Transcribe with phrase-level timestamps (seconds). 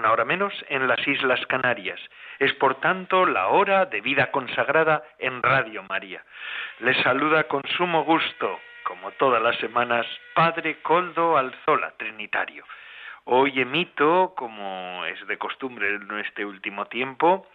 [0.00, 2.00] una hora menos en las Islas Canarias.
[2.38, 6.24] Es por tanto la hora de vida consagrada en Radio María.
[6.78, 12.64] Les saluda con sumo gusto, como todas las semanas, Padre Coldo Alzola, Trinitario.
[13.24, 17.46] Hoy emito, como es de costumbre en este último tiempo,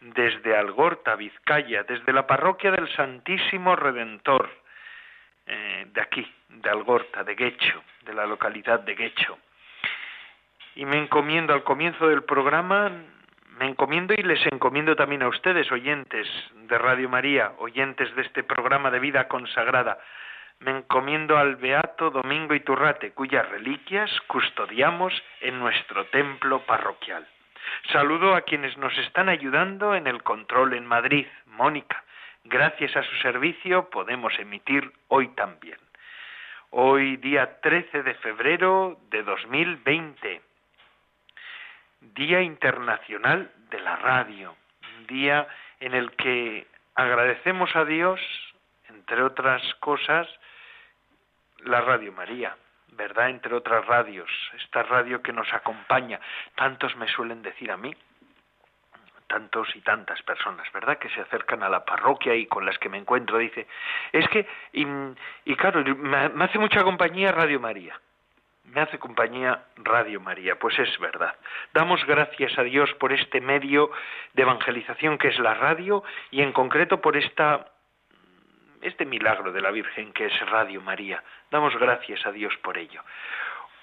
[0.00, 4.50] desde Algorta, Vizcaya, desde la parroquia del Santísimo Redentor,
[5.46, 9.38] eh, de aquí, de Algorta, de Guecho, de la localidad de Guecho
[10.76, 12.92] y me encomiendo al comienzo del programa,
[13.58, 16.28] me encomiendo y les encomiendo también a ustedes, oyentes
[16.68, 19.98] de Radio María, oyentes de este programa de vida consagrada.
[20.60, 27.26] Me encomiendo al Beato Domingo Iturrate, cuyas reliquias custodiamos en nuestro templo parroquial.
[27.90, 31.26] Saludo a quienes nos están ayudando en el control en Madrid.
[31.46, 32.04] Mónica,
[32.44, 35.78] gracias a su servicio podemos emitir hoy también.
[36.68, 40.42] Hoy día 13 de febrero de 2020
[42.00, 44.56] Día Internacional de la Radio,
[44.98, 45.46] un día
[45.80, 48.20] en el que agradecemos a Dios,
[48.88, 50.28] entre otras cosas,
[51.64, 52.56] la Radio María,
[52.92, 53.30] ¿verdad?
[53.30, 56.20] Entre otras radios, esta radio que nos acompaña.
[56.54, 57.94] Tantos me suelen decir a mí,
[59.26, 60.98] tantos y tantas personas, ¿verdad?
[60.98, 63.66] Que se acercan a la parroquia y con las que me encuentro, dice,
[64.12, 68.00] es que, y, claro, me hace mucha compañía Radio María
[68.72, 70.58] me hace compañía Radio María.
[70.58, 71.34] Pues es verdad.
[71.72, 73.90] Damos gracias a Dios por este medio
[74.34, 77.72] de evangelización que es la radio y en concreto por esta
[78.82, 81.22] este milagro de la Virgen que es Radio María.
[81.50, 83.02] Damos gracias a Dios por ello.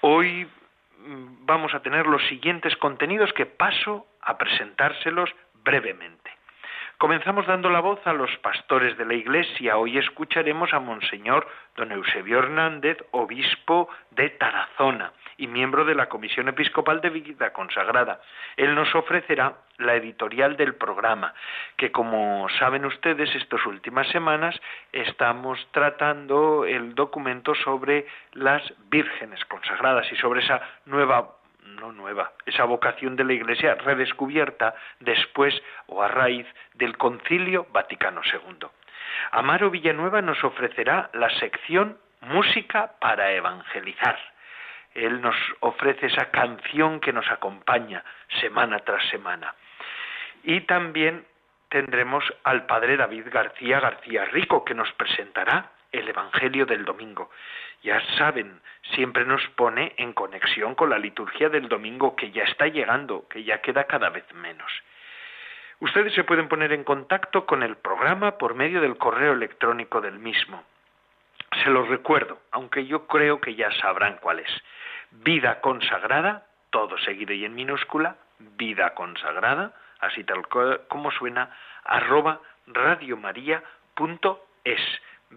[0.00, 0.48] Hoy
[0.98, 5.30] vamos a tener los siguientes contenidos que paso a presentárselos
[5.62, 6.30] brevemente.
[6.98, 9.76] Comenzamos dando la voz a los pastores de la Iglesia.
[9.76, 11.46] Hoy escucharemos a Monseñor
[11.76, 18.20] don Eusebio Hernández, obispo de Tarazona y miembro de la Comisión Episcopal de Vida Consagrada.
[18.56, 21.34] Él nos ofrecerá la editorial del programa,
[21.76, 24.58] que como saben ustedes, estas últimas semanas
[24.92, 31.28] estamos tratando el documento sobre las vírgenes consagradas y sobre esa nueva
[31.76, 35.54] no nueva, esa vocación de la Iglesia redescubierta después
[35.86, 38.68] o a raíz del Concilio Vaticano II.
[39.32, 44.18] Amaro Villanueva nos ofrecerá la sección Música para Evangelizar.
[44.94, 48.02] Él nos ofrece esa canción que nos acompaña
[48.40, 49.54] semana tras semana.
[50.44, 51.26] Y también
[51.68, 57.30] tendremos al padre David García García Rico, que nos presentará el Evangelio del domingo.
[57.82, 58.60] Ya saben,
[58.94, 63.44] siempre nos pone en conexión con la liturgia del domingo que ya está llegando, que
[63.44, 64.70] ya queda cada vez menos.
[65.80, 70.18] Ustedes se pueden poner en contacto con el programa por medio del correo electrónico del
[70.18, 70.64] mismo.
[71.62, 74.50] Se los recuerdo, aunque yo creo que ya sabrán cuál es.
[75.10, 80.42] Vida consagrada, todo seguido y en minúscula, vida consagrada, así tal
[80.88, 81.50] como suena,
[81.84, 83.62] arroba radiomaria.es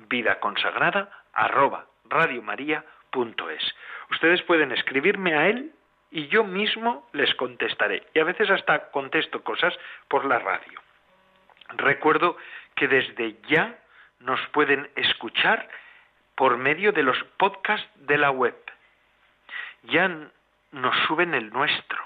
[0.10, 3.76] vida consagrada arroba radiomaria.es.
[4.12, 5.74] Ustedes pueden escribirme a él
[6.12, 8.04] y yo mismo les contestaré.
[8.14, 9.74] Y a veces hasta contesto cosas
[10.08, 10.82] por la radio.
[11.76, 12.38] Recuerdo
[12.76, 13.78] que desde ya
[14.20, 15.68] nos pueden escuchar
[16.36, 18.56] por medio de los podcasts de la web.
[19.84, 20.08] Ya
[20.72, 21.98] nos suben el nuestro.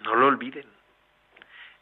[0.00, 0.66] No lo olviden.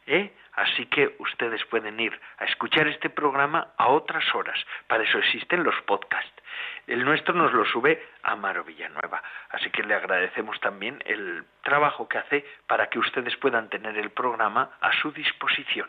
[0.07, 0.33] ¿Eh?
[0.59, 4.59] Así que ustedes pueden ir a escuchar este programa a otras horas.
[4.87, 6.33] Para eso existen los podcasts.
[6.85, 9.23] El nuestro nos lo sube Amaro Villanueva.
[9.51, 14.09] Así que le agradecemos también el trabajo que hace para que ustedes puedan tener el
[14.09, 15.87] programa a su disposición.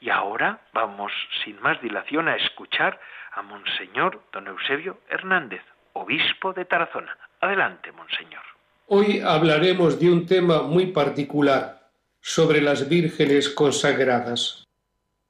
[0.00, 1.12] Y ahora vamos,
[1.44, 2.98] sin más dilación, a escuchar
[3.32, 5.60] a Monseñor Don Eusebio Hernández,
[5.92, 7.18] obispo de Tarazona.
[7.42, 8.44] Adelante, Monseñor.
[8.86, 11.79] Hoy hablaremos de un tema muy particular
[12.20, 14.66] sobre las vírgenes consagradas.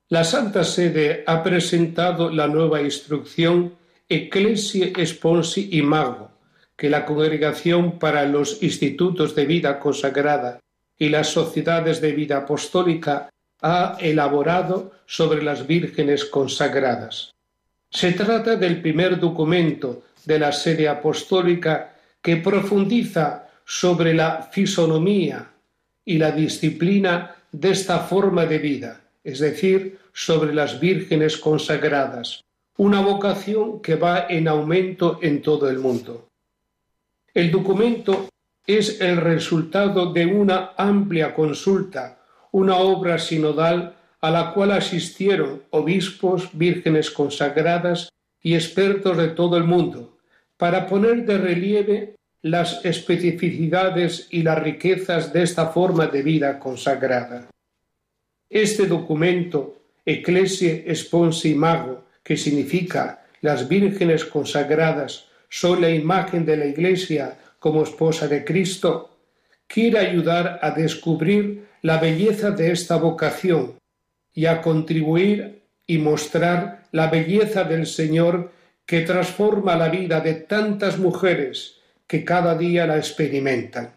[0.09, 3.75] La Santa Sede ha presentado la nueva instrucción
[4.09, 6.33] Ecclesia Sponsi Mago,
[6.77, 10.61] que la Congregación para los Institutos de Vida Consagrada
[10.99, 13.31] y las Sociedades de Vida Apostólica
[13.63, 17.33] ha elaborado sobre las vírgenes consagradas.
[17.91, 25.50] Se trata del primer documento de la sede apostólica que profundiza sobre la fisonomía,
[26.11, 32.43] y la disciplina de esta forma de vida, es decir, sobre las vírgenes consagradas,
[32.77, 36.27] una vocación que va en aumento en todo el mundo.
[37.33, 38.29] El documento
[38.67, 42.19] es el resultado de una amplia consulta,
[42.51, 48.09] una obra sinodal a la cual asistieron obispos, vírgenes consagradas
[48.43, 50.19] y expertos de todo el mundo,
[50.57, 57.49] para poner de relieve las especificidades y las riquezas de esta forma de vida consagrada.
[58.49, 66.67] Este documento, Ecclesie Sponsi Mago, que significa las vírgenes consagradas son la imagen de la
[66.67, 69.19] Iglesia como esposa de Cristo,
[69.67, 73.75] quiere ayudar a descubrir la belleza de esta vocación
[74.33, 78.53] y a contribuir y mostrar la belleza del Señor
[78.87, 81.80] que transforma la vida de tantas mujeres
[82.11, 83.95] que cada día la experimentan.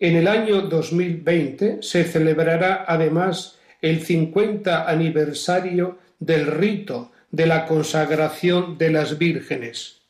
[0.00, 8.78] En el año 2020 se celebrará además el 50 aniversario del rito de la consagración
[8.78, 10.00] de las vírgenes,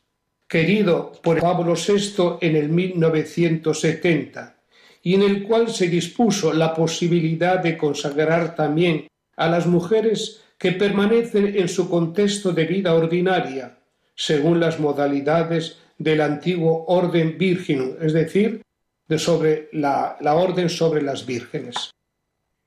[0.48, 4.56] querido por Pablo VI en el 1970,
[5.02, 10.72] y en el cual se dispuso la posibilidad de consagrar también a las mujeres que
[10.72, 13.76] permanecen en su contexto de vida ordinaria,
[14.14, 18.62] según las modalidades del antiguo orden virginum, es decir,
[19.08, 21.90] de sobre la, la orden sobre las vírgenes.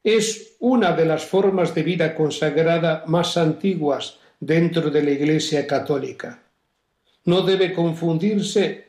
[0.04, 6.44] Es una de las formas de vida consagrada más antiguas dentro de la Iglesia católica.
[7.26, 8.86] No debe confundirse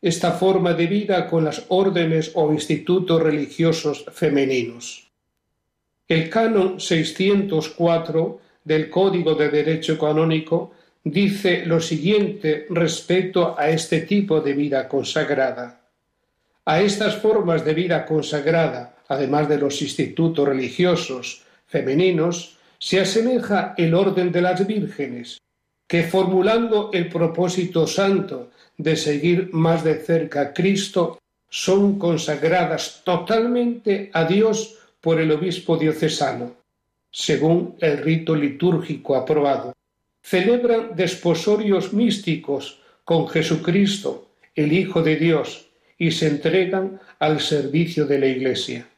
[0.00, 5.10] esta forma de vida con las órdenes o institutos religiosos femeninos.
[6.08, 10.72] El canon 604 del Código de Derecho Canónico
[11.04, 15.80] dice lo siguiente respecto a este tipo de vida consagrada.
[16.64, 23.94] A estas formas de vida consagrada, además de los institutos religiosos femeninos, se asemeja el
[23.94, 25.38] orden de las vírgenes,
[25.86, 31.18] que formulando el propósito santo de seguir más de cerca a Cristo,
[31.48, 36.52] son consagradas totalmente a Dios por el obispo diocesano,
[37.10, 39.74] según el rito litúrgico aprobado.
[40.22, 45.68] Celebran desposorios místicos con Jesucristo, el Hijo de Dios,
[45.98, 48.88] y se entregan al servicio de la Iglesia.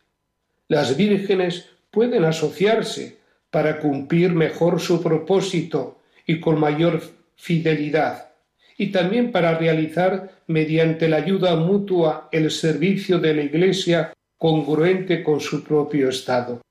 [0.69, 3.19] Las vírgenes pueden asociarse
[3.51, 7.03] para cumplir mejor su propósito y con mayor
[7.37, 8.31] fidelidad,
[8.79, 15.41] y también para realizar mediante la ayuda mutua el servicio de la Iglesia congruente con
[15.41, 16.63] su propio estado.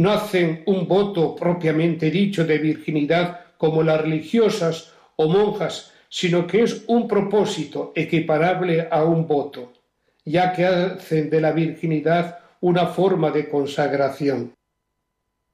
[0.00, 6.62] No hacen un voto propiamente dicho de virginidad como las religiosas o monjas, sino que
[6.62, 9.74] es un propósito equiparable a un voto,
[10.24, 14.54] ya que hacen de la virginidad una forma de consagración.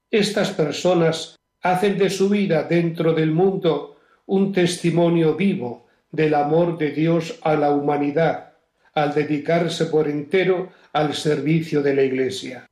[0.09, 3.97] Estas personas hacen de su vida dentro del mundo
[4.27, 8.53] un testimonio vivo del amor de Dios a la humanidad,
[8.93, 12.65] al dedicarse por entero al servicio de la Iglesia.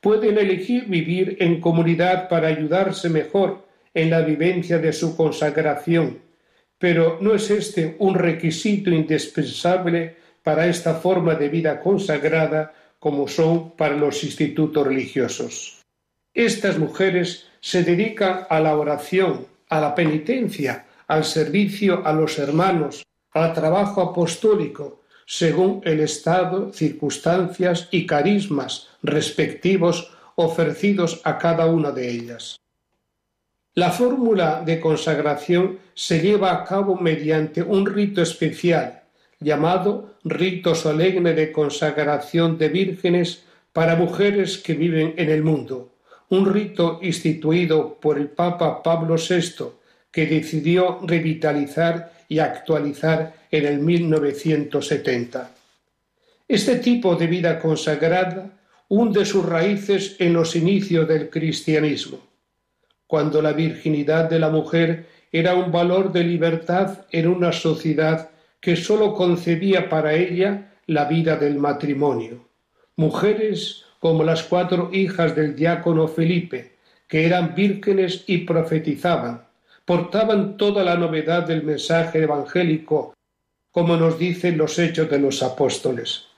[0.00, 6.20] Pueden elegir vivir en comunidad para ayudarse mejor en la vivencia de su consagración,
[6.78, 13.72] pero no es este un requisito indispensable para esta forma de vida consagrada como son
[13.72, 15.82] para los institutos religiosos.
[16.32, 23.02] Estas mujeres se dedican a la oración, a la penitencia, al servicio a los hermanos,
[23.32, 32.10] al trabajo apostólico, según el estado, circunstancias y carismas respectivos ofrecidos a cada una de
[32.10, 32.60] ellas.
[33.74, 39.00] La fórmula de consagración se lleva a cabo mediante un rito especial
[39.38, 45.94] llamado rito solemne de consagración de vírgenes para mujeres que viven en el mundo,
[46.28, 49.64] un rito instituido por el Papa Pablo VI
[50.10, 55.50] que decidió revitalizar y actualizar en el 1970.
[56.46, 58.50] Este tipo de vida consagrada
[58.92, 62.18] hunde sus raíces en los inicios del cristianismo,
[63.06, 68.30] cuando la virginidad de la mujer era un valor de libertad en una sociedad
[68.60, 72.44] que sólo concebía para ella la vida del matrimonio.
[72.96, 76.72] Mujeres como las cuatro hijas del diácono Felipe,
[77.06, 79.44] que eran vírgenes y profetizaban,
[79.84, 83.14] portaban toda la novedad del mensaje evangélico,
[83.70, 86.29] como nos dicen los hechos de los apóstoles.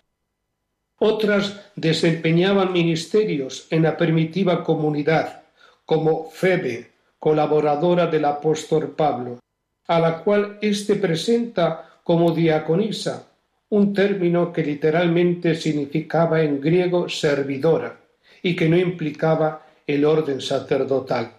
[1.05, 5.43] Otras desempeñaban ministerios en la primitiva comunidad,
[5.85, 9.41] como Febe, colaboradora del apóstol Pablo,
[9.89, 13.27] a la cual éste presenta como diaconisa,
[13.71, 17.99] un término que literalmente significaba en griego servidora
[18.41, 21.33] y que no implicaba el orden sacerdotal.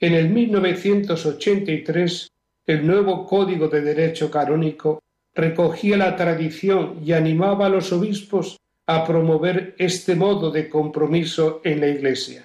[0.00, 2.28] En el 1983,
[2.66, 5.00] el nuevo Código de Derecho Canónico
[5.38, 11.80] recogía la tradición y animaba a los obispos a promover este modo de compromiso en
[11.80, 12.42] la Iglesia.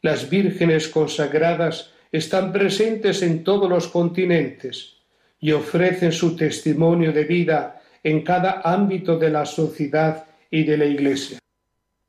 [0.00, 4.96] Las vírgenes consagradas están presentes en todos los continentes
[5.38, 10.86] y ofrecen su testimonio de vida en cada ámbito de la sociedad y de la
[10.86, 11.38] Iglesia.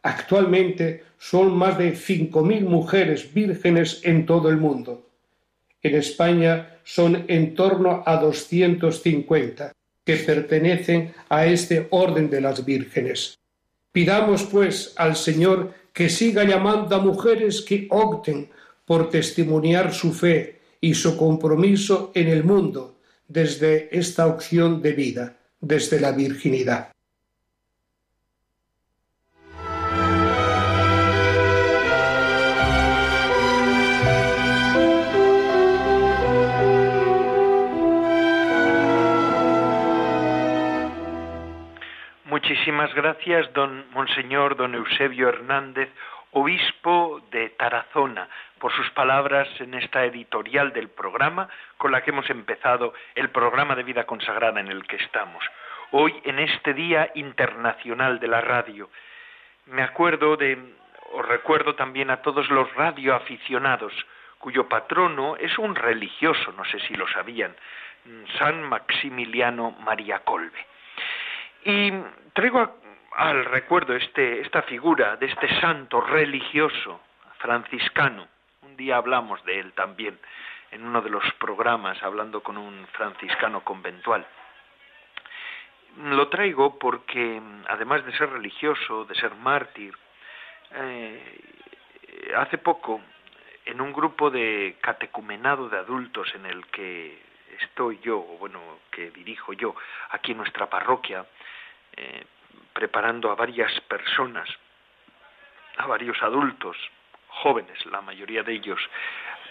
[0.02, 5.08] Actualmente son más de cinco mil mujeres vírgenes en todo el mundo.
[5.84, 9.72] En España son en torno a 250
[10.04, 13.40] que pertenecen a este orden de las vírgenes.
[13.92, 18.50] Pidamos, pues, al Señor que siga llamando a mujeres que opten
[18.86, 25.38] por testimoniar su fe y su compromiso en el mundo desde esta opción de vida,
[25.62, 26.93] desde la virginidad.
[42.44, 45.88] Muchísimas gracias, don Monseñor don Eusebio Hernández,
[46.32, 48.28] obispo de Tarazona,
[48.60, 51.48] por sus palabras en esta editorial del programa
[51.78, 55.42] con la que hemos empezado el programa de vida consagrada en el que estamos.
[55.92, 58.90] Hoy, en este Día Internacional de la Radio,
[59.68, 60.58] me acuerdo de,
[61.14, 63.94] o recuerdo también a todos los radioaficionados,
[64.38, 67.56] cuyo patrono es un religioso, no sé si lo sabían,
[68.38, 70.73] San Maximiliano María Colbe.
[71.66, 71.92] Y
[72.34, 72.78] traigo
[73.16, 77.00] al recuerdo este, esta figura de este santo religioso
[77.38, 78.28] franciscano.
[78.64, 80.20] Un día hablamos de él también
[80.72, 84.26] en uno de los programas, hablando con un franciscano conventual.
[86.04, 87.40] Lo traigo porque,
[87.70, 89.96] además de ser religioso, de ser mártir,
[90.72, 91.40] eh,
[92.36, 93.02] hace poco,
[93.66, 97.22] en un grupo de catecumenado de adultos en el que
[97.62, 98.60] estoy yo, o bueno,
[98.92, 99.76] que dirijo yo
[100.10, 101.26] aquí en nuestra parroquia,
[101.96, 102.24] eh,
[102.74, 104.50] preparando a varias personas,
[105.78, 106.78] a varios adultos,
[107.28, 108.80] jóvenes, la mayoría de ellos,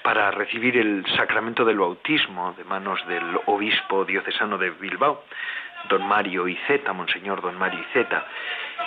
[0.02, 5.24] para recibir el sacramento del bautismo de manos del obispo diocesano de Bilbao,
[5.88, 8.26] don Mario Iceta, Monseñor don Mario Iceta,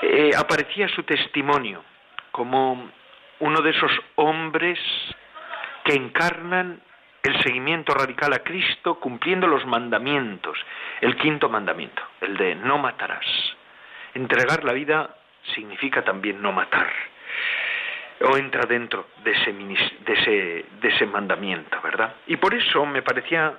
[0.01, 1.83] eh, aparecía su testimonio
[2.31, 2.89] como
[3.39, 4.79] uno de esos hombres
[5.83, 6.81] que encarnan
[7.25, 10.57] el seguimiento radical a Cristo cumpliendo los mandamientos,
[11.01, 13.25] el quinto mandamiento, el de no matarás.
[14.13, 15.15] Entregar la vida
[15.53, 16.87] significa también no matar,
[18.21, 22.15] o entra dentro de ese, de ese, de ese mandamiento, ¿verdad?
[22.27, 23.53] Y por eso me parecía,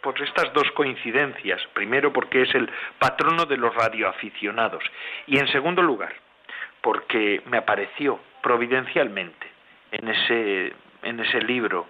[0.00, 4.84] por estas dos coincidencias, primero porque es el patrono de los radioaficionados,
[5.26, 6.14] y en segundo lugar,
[6.80, 9.46] porque me apareció providencialmente
[9.90, 10.72] en ese,
[11.02, 11.88] en ese libro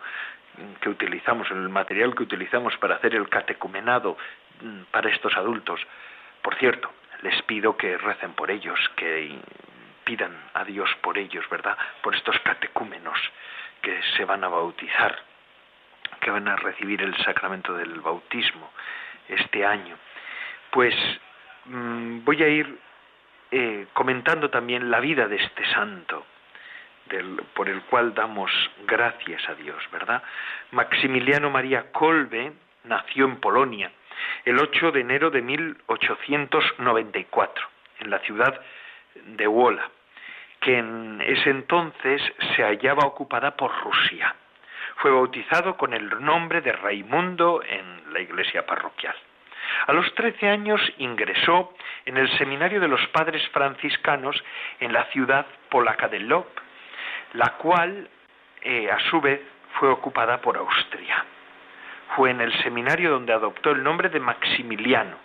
[0.80, 4.16] que utilizamos, el material que utilizamos para hacer el catecumenado
[4.60, 5.80] mm, para estos adultos.
[6.42, 6.90] Por cierto,
[7.22, 9.38] les pido que recen por ellos, que
[10.04, 11.76] pidan a Dios por ellos, ¿verdad?
[12.02, 13.18] Por estos catecúmenos
[13.82, 15.18] que se van a bautizar,
[16.20, 18.70] que van a recibir el sacramento del bautismo
[19.28, 19.96] este año.
[20.70, 20.94] Pues
[21.66, 22.78] mm, voy a ir
[23.50, 26.26] eh, comentando también la vida de este santo,
[27.54, 28.50] por el cual damos
[28.86, 30.22] gracias a Dios, ¿verdad?
[30.72, 32.52] Maximiliano María Kolbe
[32.84, 33.92] nació en Polonia
[34.44, 37.66] el 8 de enero de 1894
[38.00, 38.60] en la ciudad
[39.14, 39.90] de Wola,
[40.60, 42.22] que en ese entonces
[42.54, 44.34] se hallaba ocupada por Rusia.
[44.96, 49.16] Fue bautizado con el nombre de Raimundo en la iglesia parroquial.
[49.86, 54.42] A los 13 años ingresó en el seminario de los padres franciscanos
[54.80, 56.46] en la ciudad polaca de Lop,
[57.34, 58.08] la cual
[58.62, 59.40] eh, a su vez
[59.78, 61.24] fue ocupada por Austria.
[62.16, 65.16] Fue en el seminario donde adoptó el nombre de Maximiliano.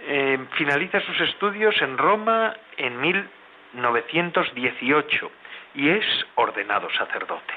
[0.00, 5.30] Eh, finaliza sus estudios en Roma en 1918
[5.74, 7.54] y es ordenado sacerdote.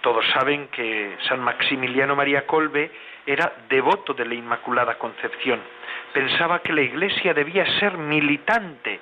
[0.00, 2.90] Todos saben que San Maximiliano María Colbe
[3.26, 5.60] era devoto de la Inmaculada Concepción.
[6.12, 9.00] Pensaba que la Iglesia debía ser militante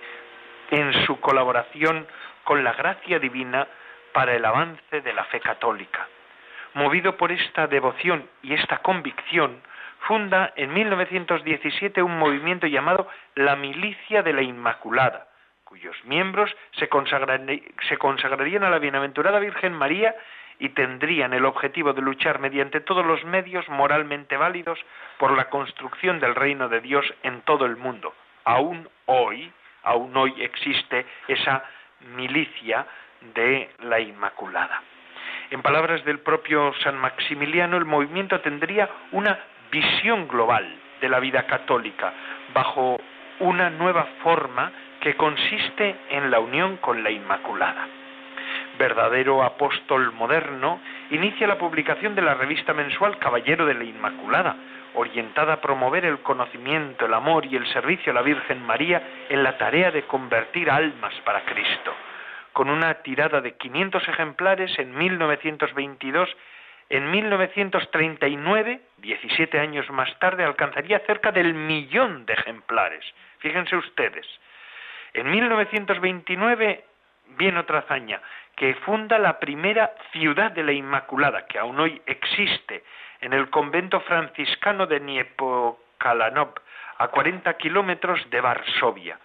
[0.70, 2.06] en su colaboración
[2.46, 3.66] con la gracia divina
[4.12, 6.06] para el avance de la fe católica.
[6.74, 9.60] Movido por esta devoción y esta convicción,
[10.06, 15.26] funda en 1917 un movimiento llamado la Milicia de la Inmaculada,
[15.64, 20.14] cuyos miembros se, consagrarían a la Bienaventurada Virgen María
[20.60, 24.78] y tendrían el objetivo de luchar mediante todos los medios moralmente válidos
[25.18, 28.14] por la construcción del reino de Dios en todo el mundo.
[28.44, 31.64] Aún hoy, aún hoy existe esa
[32.14, 32.86] milicia
[33.34, 34.82] de la Inmaculada.
[35.50, 39.38] En palabras del propio San Maximiliano, el movimiento tendría una
[39.70, 40.66] visión global
[41.00, 42.12] de la vida católica
[42.52, 42.98] bajo
[43.40, 47.86] una nueva forma que consiste en la unión con la Inmaculada.
[48.78, 54.56] Verdadero apóstol moderno, inicia la publicación de la revista mensual Caballero de la Inmaculada,
[54.96, 59.42] orientada a promover el conocimiento, el amor y el servicio a la Virgen María en
[59.42, 61.94] la tarea de convertir almas para Cristo.
[62.52, 66.28] Con una tirada de 500 ejemplares en 1922,
[66.88, 73.04] en 1939, 17 años más tarde, alcanzaría cerca del millón de ejemplares.
[73.38, 74.26] Fíjense ustedes.
[75.12, 76.84] En 1929
[77.36, 78.22] viene otra hazaña,
[78.54, 82.82] que funda la primera ciudad de la Inmaculada, que aún hoy existe,
[83.26, 86.54] en el convento franciscano de Niepokalanov,
[86.98, 89.18] a 40 kilómetros de Varsovia,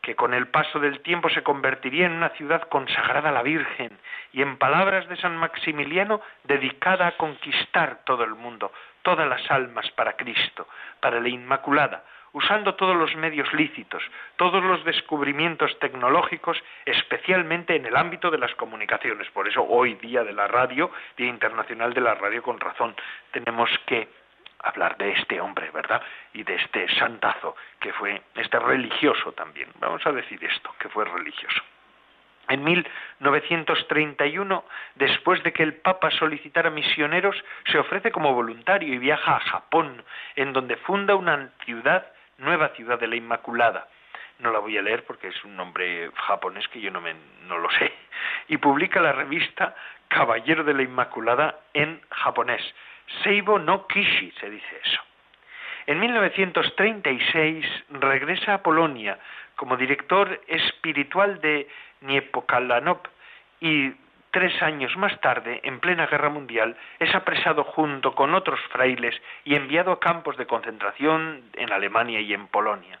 [0.00, 3.98] que con el paso del tiempo se convertiría en una ciudad consagrada a la Virgen
[4.32, 9.90] y, en palabras de San Maximiliano, dedicada a conquistar todo el mundo, todas las almas
[9.90, 10.66] para Cristo,
[11.00, 12.04] para la Inmaculada,
[12.36, 14.02] usando todos los medios lícitos,
[14.36, 19.30] todos los descubrimientos tecnológicos, especialmente en el ámbito de las comunicaciones.
[19.30, 22.94] Por eso hoy día de la radio, Día Internacional de la Radio con razón,
[23.30, 24.10] tenemos que
[24.58, 26.02] hablar de este hombre, ¿verdad?
[26.34, 29.70] Y de este santazo que fue este religioso también.
[29.80, 31.62] Vamos a decir esto, que fue religioso.
[32.48, 34.62] En 1931,
[34.94, 40.04] después de que el Papa solicitara misioneros, se ofrece como voluntario y viaja a Japón,
[40.34, 43.88] en donde funda una ciudad Nueva Ciudad de la Inmaculada.
[44.38, 47.14] No la voy a leer porque es un nombre japonés que yo no, me,
[47.46, 47.92] no lo sé.
[48.48, 49.74] Y publica la revista
[50.08, 52.62] Caballero de la Inmaculada en japonés.
[53.22, 55.00] Seibo no Kishi se dice eso.
[55.86, 59.18] En 1936 regresa a Polonia
[59.54, 61.68] como director espiritual de
[62.00, 63.00] Niepokalanov
[63.60, 63.92] y
[64.36, 69.54] tres años más tarde, en plena guerra mundial, es apresado junto con otros frailes y
[69.54, 72.98] enviado a campos de concentración en Alemania y en Polonia.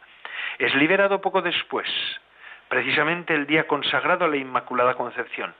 [0.58, 1.86] Es liberado poco después,
[2.70, 5.54] precisamente el día consagrado a la Inmaculada Concepción.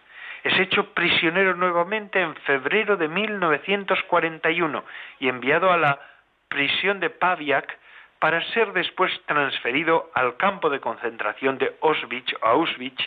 [0.45, 4.83] Es hecho prisionero nuevamente en febrero de 1941
[5.19, 6.01] y enviado a la
[6.49, 7.79] prisión de Paviak
[8.19, 13.07] para ser después transferido al campo de concentración de Auschwitz, Auschwitz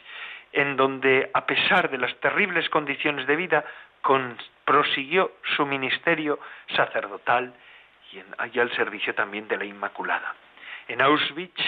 [0.53, 3.65] en donde, a pesar de las terribles condiciones de vida,
[4.65, 6.39] prosiguió su ministerio
[6.75, 7.53] sacerdotal
[8.11, 10.35] y, en, al servicio también de la Inmaculada.
[10.87, 11.61] En Auschwitz,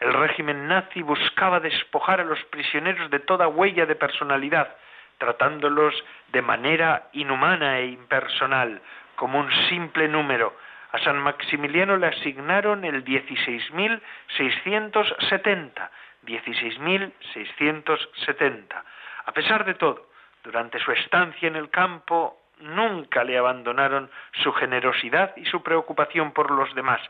[0.00, 4.76] el régimen nazi buscaba despojar a los prisioneros de toda huella de personalidad,
[5.18, 5.94] tratándolos
[6.28, 8.80] de manera inhumana e impersonal,
[9.16, 10.56] como un simple número.
[10.92, 15.90] A San Maximiliano le asignaron el 16.670
[16.26, 18.82] 16.670.
[19.26, 20.08] A pesar de todo,
[20.42, 24.10] durante su estancia en el campo nunca le abandonaron
[24.42, 27.00] su generosidad y su preocupación por los demás,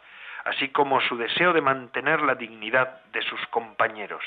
[0.45, 4.23] así como su deseo de mantener la dignidad de sus compañeros.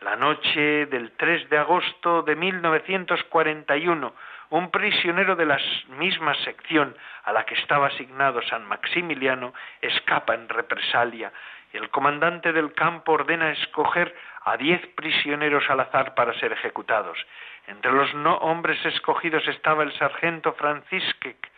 [0.00, 4.14] La noche del 3 de agosto de 1941,
[4.50, 5.58] un prisionero de la
[5.88, 11.32] misma sección a la que estaba asignado San Maximiliano escapa en represalia
[11.76, 17.18] el comandante del campo ordena escoger a diez prisioneros al azar para ser ejecutados.
[17.66, 21.50] Entre los no hombres escogidos estaba el sargento Franciszek,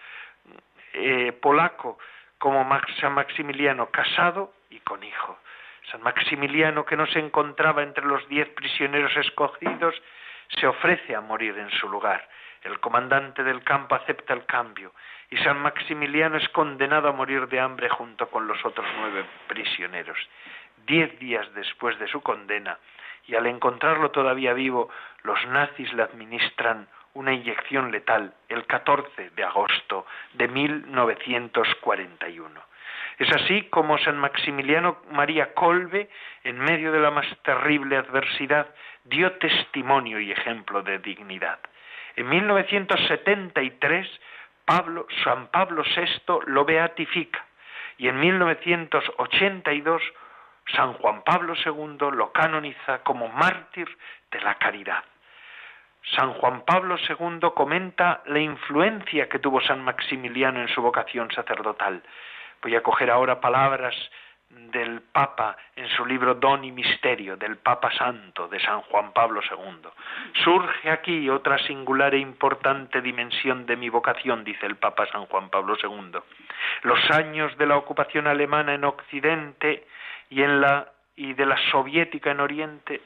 [0.95, 1.99] eh, polaco,
[2.39, 2.67] como
[3.01, 5.39] San Maximiliano, casado y con hijo.
[5.91, 9.95] San Maximiliano, que no se encontraba entre los diez prisioneros escogidos,
[10.49, 12.29] se ofrece a morir en su lugar.
[12.67, 14.93] El comandante del campo acepta el cambio
[15.31, 20.19] y San Maximiliano es condenado a morir de hambre junto con los otros nueve prisioneros.
[20.85, 22.77] Diez días después de su condena,
[23.29, 24.91] y al encontrarlo todavía vivo,
[25.23, 32.61] los nazis le administran una inyección letal el 14 de agosto de 1941.
[33.19, 36.11] Es así como San Maximiliano María Colbe,
[36.43, 38.75] en medio de la más terrible adversidad,
[39.05, 41.61] dio testimonio y ejemplo de dignidad.
[42.17, 44.09] En 1973
[44.65, 47.45] Pablo, San Pablo VI lo beatifica
[47.99, 50.03] y en 1982
[50.75, 53.89] San Juan Pablo II lo canoniza como mártir
[54.31, 55.05] de la caridad.
[56.15, 62.03] San Juan Pablo II comenta la influencia que tuvo San Maximiliano en su vocación sacerdotal.
[62.63, 63.95] Voy a coger ahora palabras
[64.49, 69.41] del Papa en su libro Don y Misterio, del Papa Santo, de San Juan Pablo
[69.43, 69.89] II.
[70.45, 75.51] Surge aquí otra singular e importante dimensión de mi vocación, dice el Papa San Juan
[75.51, 76.19] Pablo II.
[76.83, 79.87] Los años de la ocupación alemana en Occidente
[80.31, 83.01] y, en la, y de la soviética en Oriente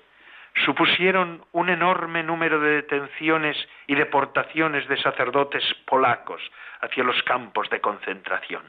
[0.64, 6.42] supusieron un enorme número de detenciones y deportaciones de sacerdotes polacos
[6.80, 8.64] hacia los campos de concentración.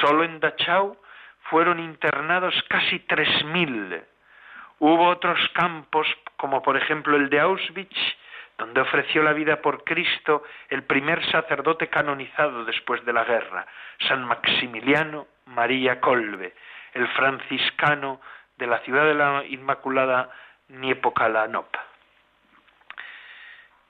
[0.00, 0.96] Solo en Dachau
[1.42, 4.02] fueron internados casi tres mil.
[4.78, 7.96] Hubo otros campos, como por ejemplo el de Auschwitz,
[8.56, 13.66] donde ofreció la vida por Cristo el primer sacerdote canonizado después de la guerra,
[14.06, 16.54] San Maximiliano María Colbe,
[16.94, 18.20] el franciscano
[18.56, 20.30] de la ciudad de la Inmaculada
[20.68, 21.74] Niepocalanop.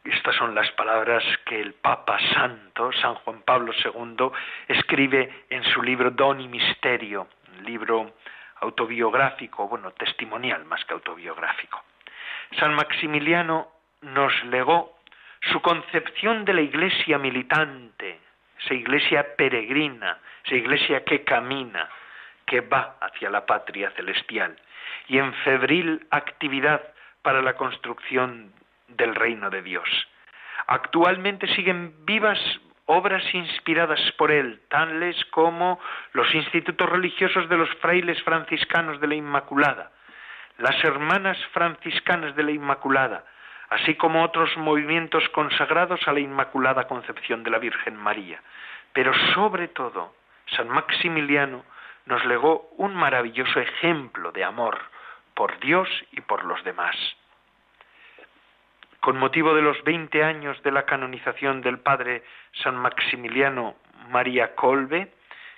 [0.04, 4.30] Estas son las palabras que el Papa Santo, San Juan Pablo II,
[4.68, 7.28] escribe en su libro Don y Misterio,
[7.64, 8.14] libro
[8.60, 11.82] autobiográfico, bueno, testimonial más que autobiográfico.
[12.58, 13.68] San Maximiliano
[14.02, 14.98] nos legó
[15.52, 18.20] su concepción de la iglesia militante,
[18.58, 21.88] esa iglesia peregrina, esa iglesia que camina,
[22.46, 24.56] que va hacia la patria celestial
[25.08, 26.82] y en febril actividad
[27.22, 28.52] para la construcción
[28.96, 29.88] del reino de Dios.
[30.66, 32.38] Actualmente siguen vivas
[32.86, 35.78] obras inspiradas por él, tales como
[36.12, 39.92] los institutos religiosos de los frailes franciscanos de la Inmaculada,
[40.58, 43.24] las hermanas franciscanas de la Inmaculada,
[43.68, 48.42] así como otros movimientos consagrados a la Inmaculada Concepción de la Virgen María.
[48.92, 50.14] Pero sobre todo,
[50.56, 51.64] San Maximiliano
[52.06, 54.78] nos legó un maravilloso ejemplo de amor
[55.34, 56.96] por Dios y por los demás.
[59.00, 62.22] Con motivo de los 20 años de la canonización del padre
[62.62, 63.76] San Maximiliano
[64.10, 65.10] María Colbe,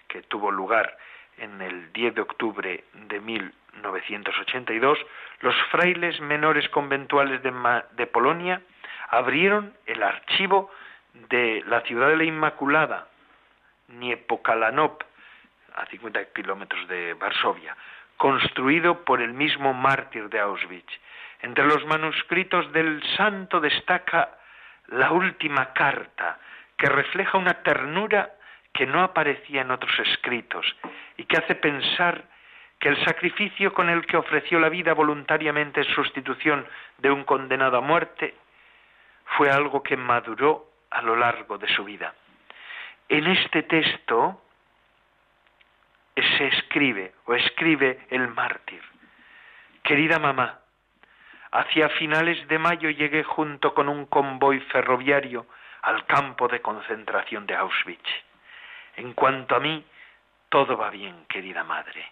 [0.07, 0.97] que tuvo lugar
[1.39, 4.99] en el 10 de octubre de 1982,
[5.41, 7.53] los frailes menores conventuales de,
[7.97, 8.63] de Polonia
[9.09, 10.71] abrieron el archivo
[11.29, 13.09] de la ciudad de la Inmaculada,
[13.89, 15.03] Niepokalanop,
[15.75, 17.77] a 50 kilómetros de Varsovia,
[18.17, 20.93] construido por el mismo mártir de Auschwitz.
[21.43, 24.39] Entre los manuscritos del santo destaca
[24.89, 26.39] la última carta,
[26.77, 28.31] que refleja una ternura
[28.73, 30.65] que no aparecía en otros escritos
[31.17, 32.25] y que hace pensar
[32.79, 36.67] que el sacrificio con el que ofreció la vida voluntariamente en sustitución
[36.99, 38.35] de un condenado a muerte
[39.37, 42.15] fue algo que maduró a lo largo de su vida.
[43.09, 44.43] En este texto
[46.15, 48.83] se escribe o escribe el mártir.
[49.83, 50.62] Querida mamá,
[51.53, 55.47] hacia finales de mayo llegué junto con un convoy ferroviario
[55.83, 58.09] al campo de concentración de Auschwitz.
[58.97, 59.85] En cuanto a mí,
[60.49, 62.11] todo va bien, querida madre.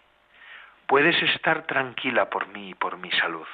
[0.87, 3.47] Puedes estar tranquila por mí y por mi salud,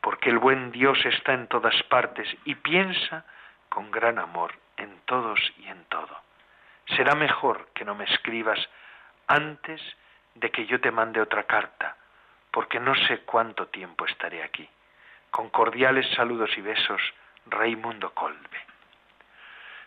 [0.00, 3.24] porque el buen Dios está en todas partes y piensa
[3.68, 6.16] con gran amor en todos y en todo.
[6.96, 8.58] Será mejor que no me escribas
[9.26, 9.80] antes
[10.34, 11.96] de que yo te mande otra carta,
[12.50, 14.68] porque no sé cuánto tiempo estaré aquí.
[15.30, 17.00] Con cordiales saludos y besos,
[17.46, 18.58] Raimundo Colbe.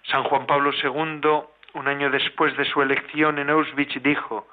[0.03, 4.47] San Juan Pablo II, un año después de su elección en Auschwitz, dijo,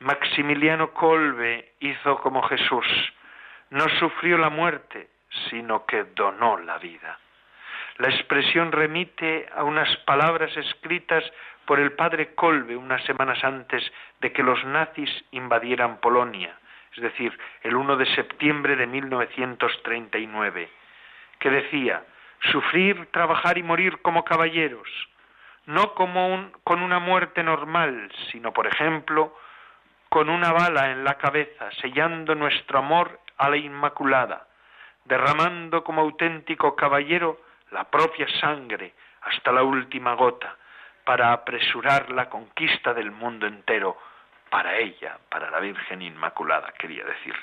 [0.00, 2.86] Maximiliano Colbe hizo como Jesús,
[3.70, 5.08] no sufrió la muerte,
[5.48, 7.18] sino que donó la vida.
[7.98, 11.24] La expresión remite a unas palabras escritas
[11.64, 13.82] por el padre Kolbe unas semanas antes
[14.20, 16.58] de que los nazis invadieran Polonia,
[16.96, 20.70] es decir, el 1 de septiembre de 1939,
[21.38, 22.02] que decía,
[22.50, 24.88] sufrir, trabajar y morir como caballeros,
[25.66, 29.36] no como con una muerte normal, sino, por ejemplo,
[30.08, 34.46] con una bala en la cabeza, sellando nuestro amor a la Inmaculada,
[35.04, 40.56] derramando como auténtico caballero la propia sangre hasta la última gota,
[41.04, 43.96] para apresurar la conquista del mundo entero
[44.50, 47.34] para ella, para la Virgen Inmaculada, quería decir.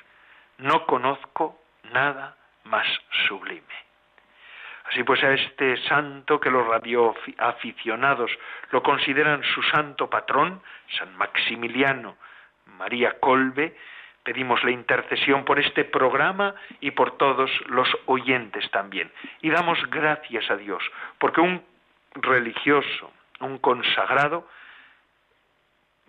[0.57, 1.59] No conozco
[1.91, 2.87] nada más
[3.27, 3.83] sublime.
[4.85, 8.31] Así pues, a este santo que los radioaficionados
[8.71, 10.61] lo consideran su santo patrón,
[10.97, 12.17] San Maximiliano
[12.77, 13.75] María Colbe,
[14.23, 19.11] pedimos la intercesión por este programa y por todos los oyentes también.
[19.41, 20.83] Y damos gracias a Dios,
[21.19, 21.63] porque un
[22.15, 23.11] religioso,
[23.41, 24.47] un consagrado,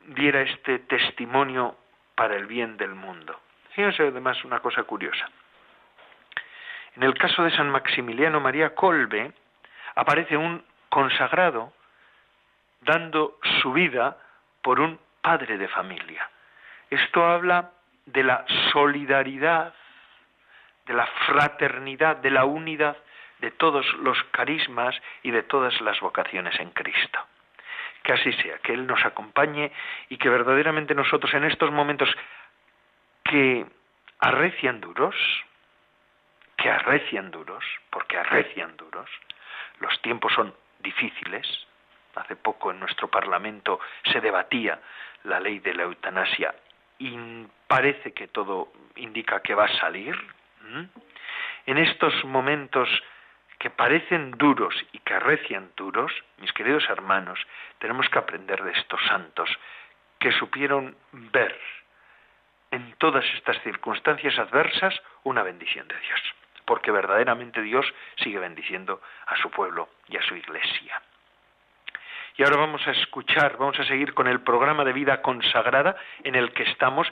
[0.08, 1.76] diera este testimonio
[2.14, 3.38] para el bien del mundo.
[3.70, 5.28] Fíjense además una cosa curiosa.
[6.96, 9.32] En el caso de San Maximiliano María Colbe,
[9.96, 11.72] aparece un consagrado
[12.82, 14.16] dando su vida
[14.62, 16.28] por un padre de familia.
[16.90, 17.72] Esto habla
[18.06, 19.74] de la solidaridad,
[20.86, 22.96] de la fraternidad, de la unidad
[23.40, 27.18] de todos los carismas y de todas las vocaciones en Cristo.
[28.04, 29.72] Que así sea, que Él nos acompañe
[30.10, 32.08] y que verdaderamente nosotros en estos momentos
[33.24, 33.66] que
[34.20, 35.16] arrecian duros,
[36.56, 39.10] que arrecian duros, porque arrecian duros,
[39.80, 41.66] los tiempos son difíciles.
[42.14, 43.80] Hace poco en nuestro Parlamento
[44.12, 44.78] se debatía
[45.24, 46.54] la ley de la eutanasia
[46.98, 47.18] y
[47.66, 50.14] parece que todo indica que va a salir.
[51.66, 52.88] En estos momentos
[53.64, 57.40] que parecen duros y que arrecian duros, mis queridos hermanos,
[57.78, 59.48] tenemos que aprender de estos santos
[60.18, 61.58] que supieron ver
[62.72, 66.20] en todas estas circunstancias adversas una bendición de Dios,
[66.66, 71.00] porque verdaderamente Dios sigue bendiciendo a su pueblo y a su iglesia.
[72.36, 76.34] Y ahora vamos a escuchar, vamos a seguir con el programa de vida consagrada en
[76.34, 77.10] el que estamos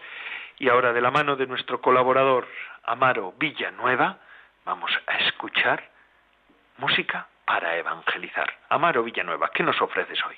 [0.58, 2.46] y ahora de la mano de nuestro colaborador
[2.82, 4.18] Amaro Villanueva
[4.66, 5.91] vamos a escuchar
[6.78, 8.48] música para evangelizar.
[8.68, 10.36] Amaro Villanueva, ¿qué nos ofreces hoy?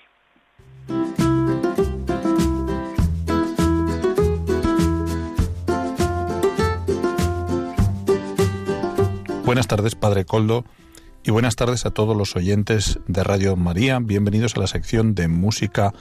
[9.44, 10.64] Buenas tardes, Padre Coldo,
[11.23, 13.99] y buenas tardes a todos los oyentes de Radio María.
[14.01, 15.92] Bienvenidos a la sección de música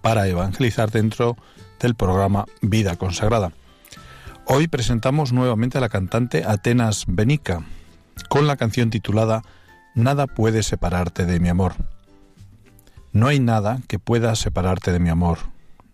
[0.00, 1.36] para evangelizar dentro
[1.80, 3.52] del programa Vida Consagrada.
[4.46, 7.62] Hoy presentamos nuevamente a la cantante Atenas Benica
[8.28, 9.42] con la canción titulada
[9.94, 11.74] Nada puede separarte de mi amor.
[13.12, 15.38] No hay nada que pueda separarte de mi amor.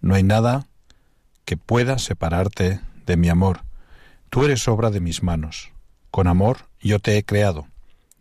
[0.01, 0.67] No hay nada
[1.45, 3.63] que pueda separarte de mi amor.
[4.31, 5.73] Tú eres obra de mis manos.
[6.13, 7.67] Con amor yo te he creado,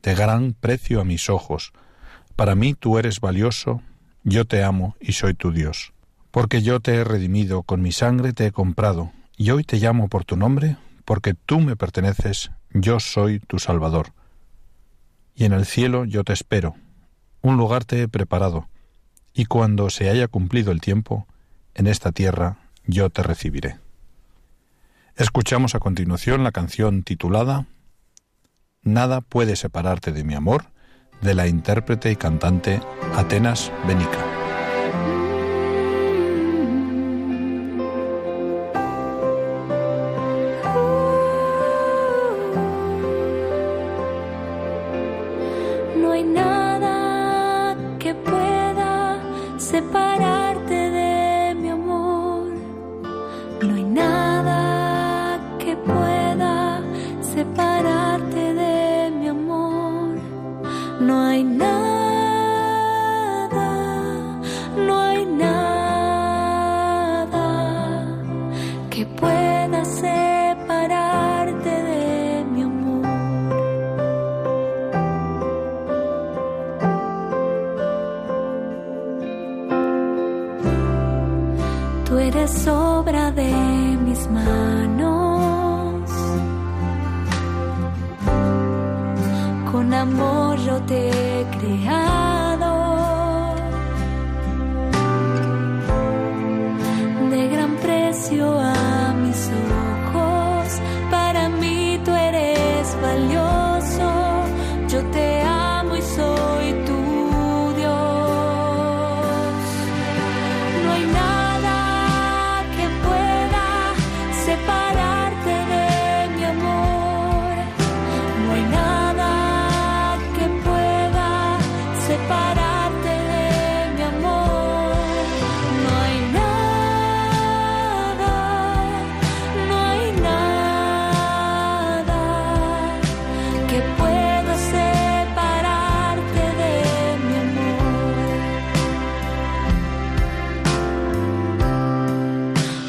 [0.01, 1.73] de gran precio a mis ojos.
[2.35, 3.81] Para mí tú eres valioso,
[4.23, 5.93] yo te amo y soy tu Dios.
[6.31, 10.07] Porque yo te he redimido, con mi sangre te he comprado, y hoy te llamo
[10.07, 14.13] por tu nombre, porque tú me perteneces, yo soy tu Salvador.
[15.37, 16.75] Y en el cielo yo te espero,
[17.43, 18.67] un lugar te he preparado,
[19.35, 21.27] y cuando se haya cumplido el tiempo,
[21.75, 23.77] en esta tierra yo te recibiré.
[25.15, 27.67] Escuchamos a continuación la canción titulada
[28.81, 30.71] Nada puede separarte de mi amor,
[31.21, 32.81] de la intérprete y cantante
[33.15, 34.26] Atenas Benica.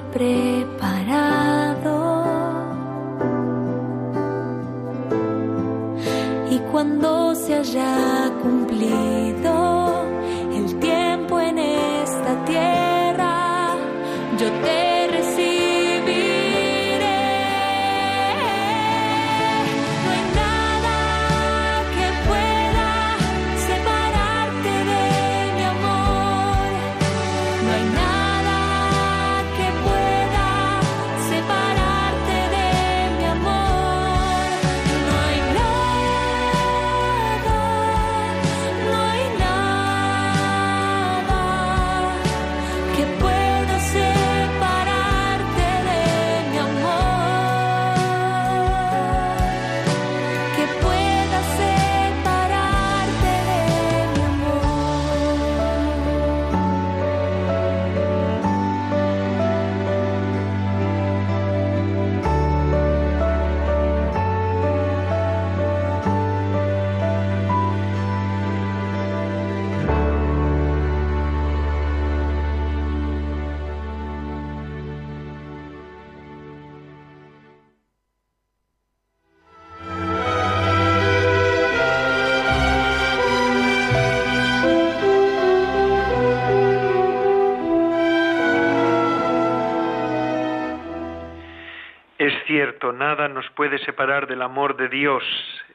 [0.00, 1.96] preparado.
[6.50, 8.07] Y cuando se haya
[92.92, 95.22] nada nos puede separar del amor de Dios.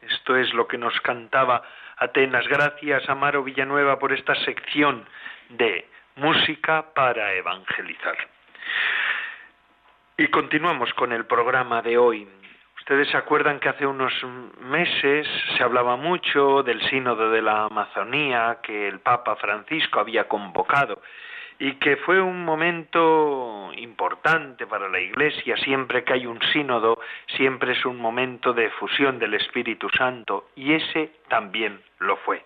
[0.02, 1.64] Esto es lo que nos cantaba
[1.98, 2.46] Atenas.
[2.48, 5.06] Gracias, Amaro Villanueva, por esta sección
[5.50, 8.18] de música para evangelizar.
[10.18, 12.28] Y continuamos con el programa de hoy.
[12.80, 14.14] Ustedes se acuerdan que hace unos
[14.60, 21.02] meses se hablaba mucho del sínodo de la Amazonía que el Papa Francisco había convocado
[21.64, 25.56] y que fue un momento importante para la Iglesia.
[25.56, 27.00] Siempre que hay un sínodo,
[27.38, 32.44] siempre es un momento de fusión del Espíritu Santo, y ese también lo fue.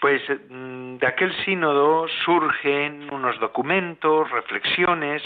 [0.00, 5.22] Pues mm, de aquel sínodo surgen unos documentos, reflexiones,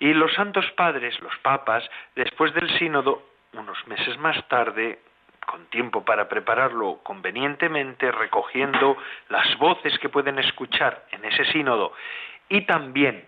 [0.00, 4.98] y los santos padres, los papas, después del sínodo, unos meses más tarde,
[5.44, 8.96] con tiempo para prepararlo convenientemente, recogiendo
[9.28, 11.92] las voces que pueden escuchar en ese sínodo
[12.48, 13.24] y también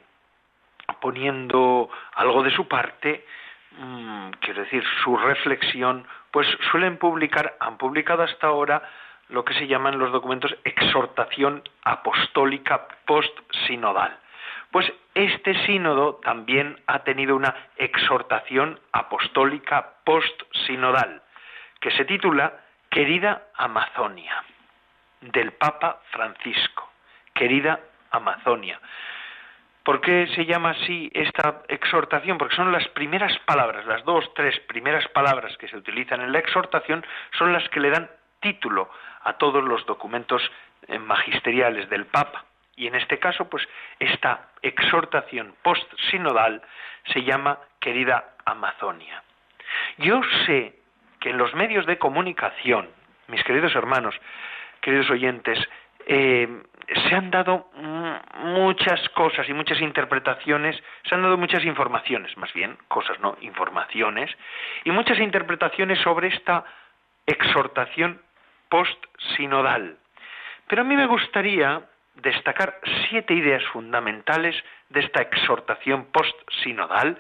[1.01, 3.25] poniendo algo de su parte,
[3.73, 8.83] mm, quiero decir, su reflexión, pues suelen publicar, han publicado hasta ahora
[9.29, 14.17] lo que se llaman los documentos exhortación apostólica post-sinodal.
[14.71, 21.23] Pues este sínodo también ha tenido una exhortación apostólica post-sinodal
[21.87, 22.53] que se titula
[22.91, 24.43] Querida Amazonia,
[25.21, 26.91] del Papa Francisco.
[27.33, 27.79] Querida
[28.11, 28.81] Amazonia.
[29.85, 32.39] ¿Por qué se llama así esta exhortación?
[32.39, 36.41] Porque son las primeras palabras, las dos, tres primeras palabras que se utilizan en la
[36.41, 37.07] exhortación
[37.39, 38.91] son las que le dan título
[39.23, 40.43] a todos los documentos
[40.89, 42.47] eh, magisteriales del Papa.
[42.75, 43.63] Y en este caso, pues
[44.01, 46.63] esta exhortación post-sinodal
[47.13, 49.23] se llama Querida Amazonia.
[49.99, 50.81] Yo sé
[51.27, 52.89] que en los medios de comunicación,
[53.27, 54.15] mis queridos hermanos,
[54.81, 55.59] queridos oyentes,
[56.07, 56.47] eh,
[56.87, 57.69] se han dado
[58.45, 64.31] muchas cosas y muchas interpretaciones, se han dado muchas informaciones, más bien, cosas, no, informaciones,
[64.85, 66.65] y muchas interpretaciones sobre esta
[67.27, 68.23] exhortación
[68.69, 69.97] post-sinodal.
[70.69, 71.83] Pero a mí me gustaría
[72.15, 74.55] destacar siete ideas fundamentales
[74.91, 77.19] de esta exhortación post-sinodal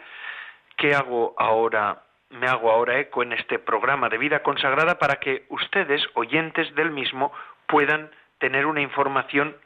[0.76, 5.46] que hago ahora me hago ahora eco en este programa de vida consagrada para que
[5.48, 7.32] ustedes, oyentes del mismo,
[7.66, 9.56] puedan tener una información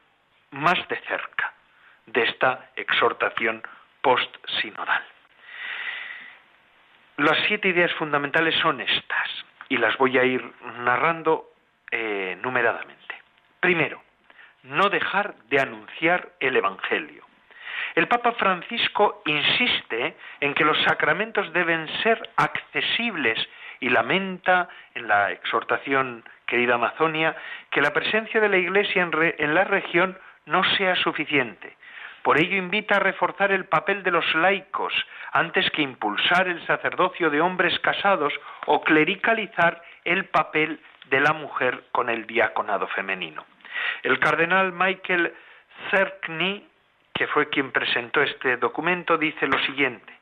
[0.51, 1.55] más de cerca
[2.07, 3.63] de esta exhortación
[4.03, 5.03] post-sinodal.
[7.19, 10.43] Las siete ideas fundamentales son estas, y las voy a ir
[10.79, 11.53] narrando
[11.91, 13.15] eh, numeradamente.
[13.61, 14.03] Primero,
[14.63, 17.30] no dejar de anunciar el Evangelio.
[17.95, 23.39] El Papa Francisco insiste en que los sacramentos deben ser accesibles
[23.81, 27.37] y lamenta en la exhortación querida Amazonia
[27.71, 31.77] que la presencia de la Iglesia en, la región no sea suficiente.
[32.23, 34.93] Por ello invita a reforzar el papel de los laicos
[35.33, 38.33] antes que impulsar el sacerdocio de hombres casados
[38.67, 43.47] o clericalizar el papel de la mujer con el diaconado femenino.
[44.03, 45.33] El cardenal Michael
[45.91, 46.69] Cerkny,
[47.15, 50.13] que fue quien presentó este documento, dice lo siguiente: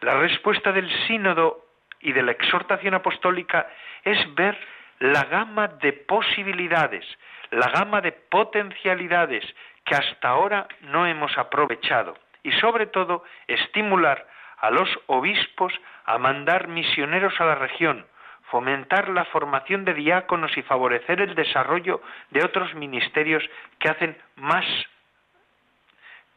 [0.00, 1.64] La respuesta del sínodo
[2.00, 3.68] y de la exhortación apostólica
[4.04, 4.58] es ver
[5.00, 7.04] la gama de posibilidades,
[7.50, 9.44] la gama de potencialidades
[9.84, 12.16] que hasta ahora no hemos aprovechado.
[12.42, 14.26] Y sobre todo estimular
[14.58, 15.72] a los obispos
[16.04, 18.06] a mandar misioneros a la región,
[18.50, 23.44] fomentar la formación de diáconos y favorecer el desarrollo de otros ministerios
[23.78, 24.64] que hacen más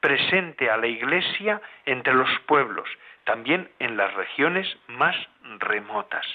[0.02, 2.90] presente a la Iglesia entre los pueblos,
[3.24, 5.16] también en las regiones más
[5.60, 6.26] remotas.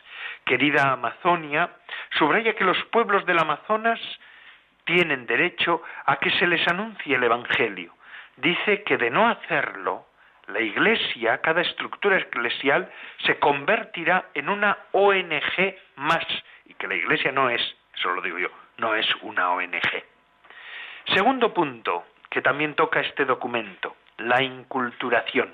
[0.45, 1.71] Querida Amazonia,
[2.17, 4.01] subraya que los pueblos del Amazonas
[4.85, 7.93] tienen derecho a que se les anuncie el Evangelio.
[8.37, 10.07] Dice que de no hacerlo,
[10.47, 12.91] la Iglesia, cada estructura eclesial,
[13.25, 16.25] se convertirá en una ONG más,
[16.67, 17.61] y que la Iglesia no es,
[17.95, 18.49] eso lo digo yo,
[18.79, 20.05] no es una ONG.
[21.15, 25.53] Segundo punto, que también toca este documento, la inculturación.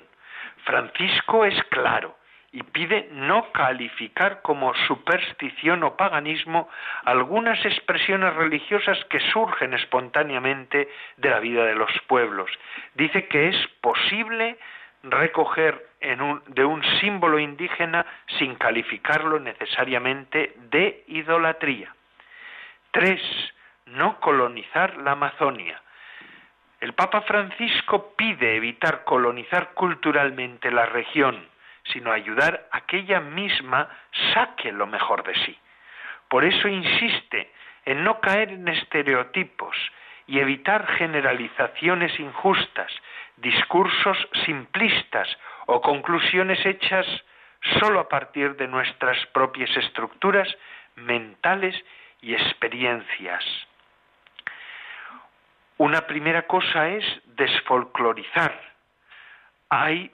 [0.65, 2.17] Francisco es claro
[2.53, 6.69] y pide no calificar como superstición o paganismo
[7.03, 12.51] algunas expresiones religiosas que surgen espontáneamente de la vida de los pueblos.
[12.93, 14.57] Dice que es posible
[15.01, 15.83] recoger
[16.47, 18.05] de un símbolo indígena
[18.37, 21.93] sin calificarlo necesariamente de idolatría.
[22.91, 23.21] Tres,
[23.87, 25.81] no colonizar la Amazonia.
[26.83, 31.47] El Papa Francisco pide evitar colonizar culturalmente la región,
[31.85, 33.87] sino ayudar a que ella misma
[34.33, 35.57] saque lo mejor de sí.
[36.27, 37.53] Por eso insiste
[37.85, 39.77] en no caer en estereotipos
[40.27, 42.91] y evitar generalizaciones injustas,
[43.37, 45.29] discursos simplistas
[45.67, 47.07] o conclusiones hechas
[47.79, 50.53] sólo a partir de nuestras propias estructuras
[50.97, 51.81] mentales
[52.19, 53.45] y experiencias.
[55.77, 57.05] Una primera cosa es
[57.35, 58.53] desfolclorizar.
[59.69, 60.11] Hay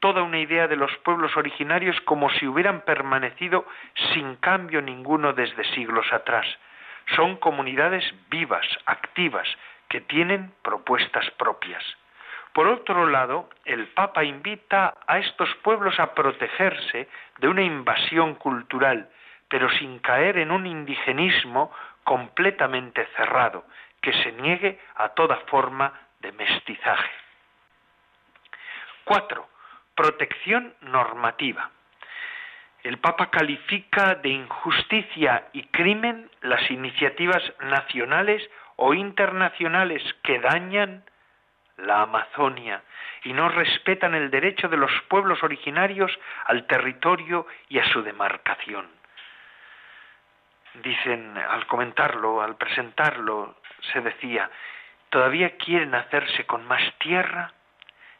[0.00, 3.66] toda una idea de los pueblos originarios como si hubieran permanecido
[4.12, 6.46] sin cambio ninguno desde siglos atrás.
[7.16, 9.48] Son comunidades vivas, activas,
[9.88, 11.82] que tienen propuestas propias.
[12.52, 19.08] Por otro lado, el Papa invita a estos pueblos a protegerse de una invasión cultural,
[19.48, 21.72] pero sin caer en un indigenismo
[22.04, 23.64] completamente cerrado,
[24.00, 27.10] que se niegue a toda forma de mestizaje.
[29.04, 29.48] Cuatro,
[29.94, 31.70] protección normativa.
[32.82, 38.42] El Papa califica de injusticia y crimen las iniciativas nacionales
[38.76, 41.04] o internacionales que dañan
[41.76, 42.82] la Amazonia
[43.24, 46.10] y no respetan el derecho de los pueblos originarios
[46.46, 48.88] al territorio y a su demarcación.
[50.74, 53.59] Dicen, al comentarlo, al presentarlo,
[53.92, 54.50] se decía,
[55.10, 57.52] ¿todavía quieren hacerse con más tierra?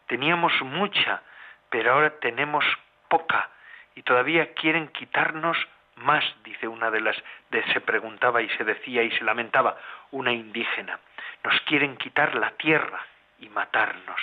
[0.07, 1.23] Teníamos mucha,
[1.71, 2.65] pero ahora tenemos
[3.09, 3.51] poca
[3.95, 5.57] y todavía quieren quitarnos
[5.97, 7.17] más, dice una de las,
[7.51, 9.77] de, se preguntaba y se decía y se lamentaba
[10.11, 10.99] una indígena.
[11.45, 13.05] Nos quieren quitar la tierra
[13.39, 14.21] y matarnos.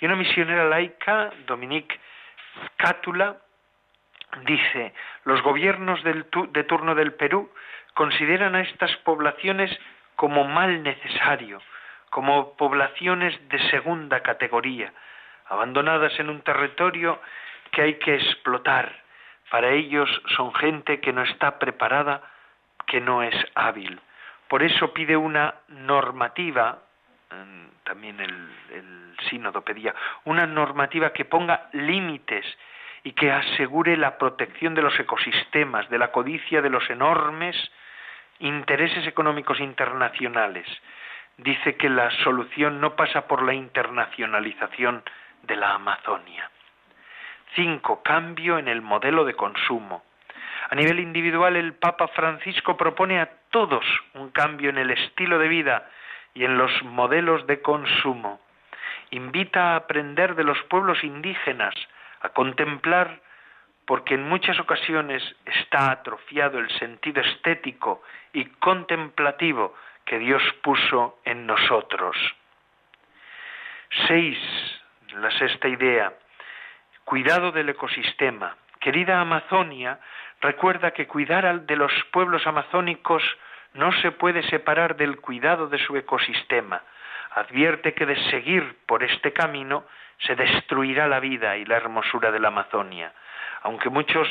[0.00, 1.98] Y una misionera laica, Dominique
[2.76, 3.36] Cátula,
[4.44, 4.92] dice,
[5.24, 7.52] los gobiernos del de turno del Perú
[7.94, 9.70] consideran a estas poblaciones
[10.16, 11.60] como mal necesario,
[12.10, 14.92] como poblaciones de segunda categoría,
[15.48, 17.20] abandonadas en un territorio
[17.72, 19.02] que hay que explotar.
[19.50, 22.22] Para ellos son gente que no está preparada,
[22.86, 24.00] que no es hábil.
[24.48, 26.78] Por eso pide una normativa,
[27.84, 29.94] también el, el sínodo pedía,
[30.24, 32.46] una normativa que ponga límites
[33.02, 37.56] y que asegure la protección de los ecosistemas, de la codicia de los enormes
[38.38, 40.66] intereses económicos internacionales.
[41.36, 45.02] Dice que la solución no pasa por la internacionalización
[45.42, 46.50] de la Amazonia.
[47.54, 50.04] Cinco, cambio en el modelo de consumo.
[50.70, 55.48] A nivel individual, el Papa Francisco propone a todos un cambio en el estilo de
[55.48, 55.88] vida
[56.34, 58.40] y en los modelos de consumo.
[59.10, 61.74] Invita a aprender de los pueblos indígenas,
[62.20, 63.20] a contemplar
[63.86, 69.74] porque en muchas ocasiones está atrofiado el sentido estético y contemplativo
[70.04, 72.16] que Dios puso en nosotros.
[74.06, 74.38] Seis,
[75.16, 76.12] la sexta idea,
[77.04, 78.56] cuidado del ecosistema.
[78.80, 80.00] Querida Amazonia,
[80.40, 83.22] recuerda que cuidar de los pueblos amazónicos
[83.74, 86.82] no se puede separar del cuidado de su ecosistema.
[87.32, 89.84] Advierte que de seguir por este camino
[90.18, 93.12] se destruirá la vida y la hermosura de la Amazonia.
[93.64, 94.28] Aunque muchos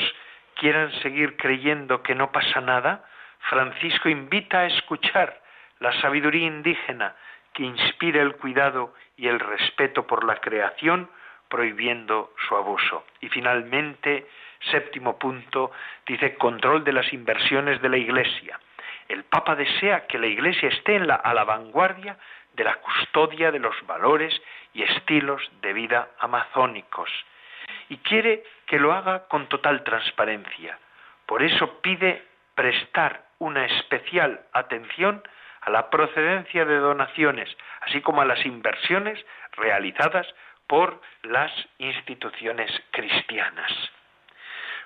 [0.54, 3.04] quieran seguir creyendo que no pasa nada,
[3.50, 5.42] Francisco invita a escuchar
[5.80, 7.14] la sabiduría indígena
[7.52, 11.10] que inspira el cuidado y el respeto por la creación,
[11.48, 13.04] prohibiendo su abuso.
[13.20, 14.26] Y finalmente,
[14.70, 15.72] séptimo punto,
[16.06, 18.58] dice control de las inversiones de la Iglesia.
[19.08, 22.16] El Papa desea que la Iglesia esté a la vanguardia
[22.54, 24.40] de la custodia de los valores
[24.72, 27.10] y estilos de vida amazónicos.
[27.88, 30.78] Y quiere que lo haga con total transparencia.
[31.26, 35.22] Por eso pide prestar una especial atención
[35.60, 37.48] a la procedencia de donaciones,
[37.80, 40.26] así como a las inversiones realizadas
[40.66, 43.72] por las instituciones cristianas.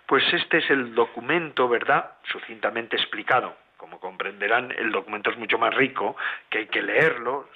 [0.06, 3.56] Pues este es el documento, ¿verdad?, sucintamente explicado.
[3.76, 6.16] Como comprenderán, el documento es mucho más rico,
[6.48, 7.48] que hay que leerlo,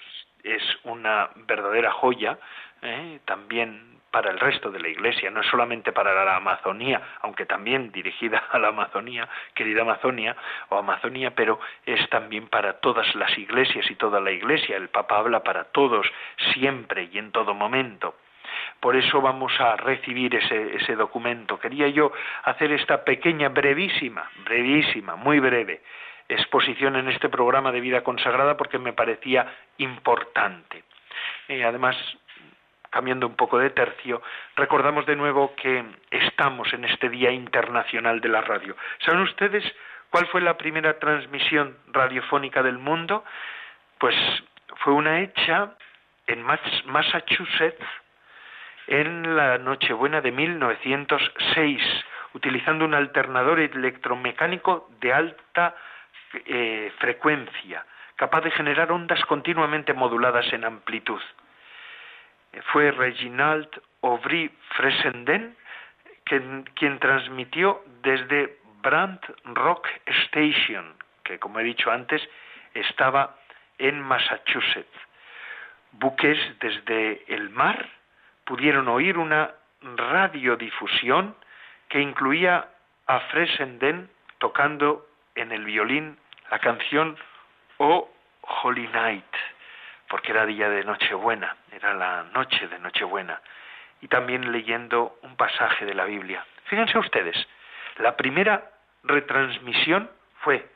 [0.42, 2.38] es una verdadera joya,
[2.82, 3.20] ¿eh?
[3.24, 8.44] también para el resto de la Iglesia, no solamente para la Amazonía, aunque también dirigida
[8.50, 10.36] a la Amazonía, querida Amazonia
[10.68, 14.76] o Amazonía, pero es también para todas las iglesias y toda la Iglesia.
[14.76, 16.06] El Papa habla para todos,
[16.52, 18.14] siempre y en todo momento.
[18.80, 21.58] Por eso vamos a recibir ese, ese documento.
[21.58, 22.12] Quería yo
[22.44, 25.80] hacer esta pequeña, brevísima, brevísima, muy breve
[26.28, 29.46] exposición en este programa de vida consagrada porque me parecía
[29.78, 30.84] importante.
[31.48, 31.96] Eh, además,
[32.92, 34.22] cambiando un poco de tercio,
[34.54, 38.76] recordamos de nuevo que estamos en este Día Internacional de la Radio.
[39.04, 39.64] ¿Saben ustedes
[40.10, 43.24] cuál fue la primera transmisión radiofónica del mundo?
[43.98, 44.14] Pues
[44.84, 45.72] fue una hecha
[46.26, 47.86] en Massachusetts
[48.88, 51.82] en la Nochebuena de 1906,
[52.34, 55.74] utilizando un alternador electromecánico de alta
[56.44, 57.86] eh, frecuencia,
[58.16, 61.22] capaz de generar ondas continuamente moduladas en amplitud
[62.72, 63.68] fue Reginald
[64.02, 65.56] Aubry Fresenden
[66.24, 69.88] quien, transmitió desde Brand Rock
[70.24, 70.94] Station,
[71.24, 72.22] que como he dicho antes
[72.74, 73.36] estaba
[73.78, 74.88] en Massachusetts.
[75.92, 77.88] Buques desde el mar
[78.44, 79.50] pudieron oír una
[79.82, 81.36] radiodifusión
[81.88, 82.68] que incluía
[83.06, 86.16] a Fresenden tocando en el violín
[86.50, 87.16] la canción
[87.78, 88.08] Oh
[88.62, 89.24] Holy Night
[90.12, 93.40] porque era día de Nochebuena, era la noche de Nochebuena,
[94.02, 96.44] y también leyendo un pasaje de la Biblia.
[96.64, 97.34] Fíjense ustedes,
[97.96, 98.72] la primera
[99.04, 100.10] retransmisión
[100.40, 100.68] fue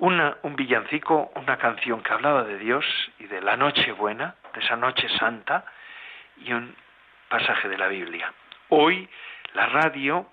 [0.00, 2.84] una, un villancico, una canción que hablaba de Dios
[3.20, 5.64] y de la Nochebuena, de esa noche santa,
[6.38, 6.74] y un
[7.28, 8.34] pasaje de la Biblia.
[8.70, 9.08] Hoy
[9.54, 10.28] la radio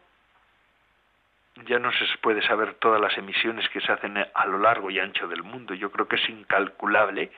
[1.68, 4.98] ya no se puede saber todas las emisiones que se hacen a lo largo y
[4.98, 5.76] ancho del mundo.
[5.76, 7.32] Yo creo que es incalculable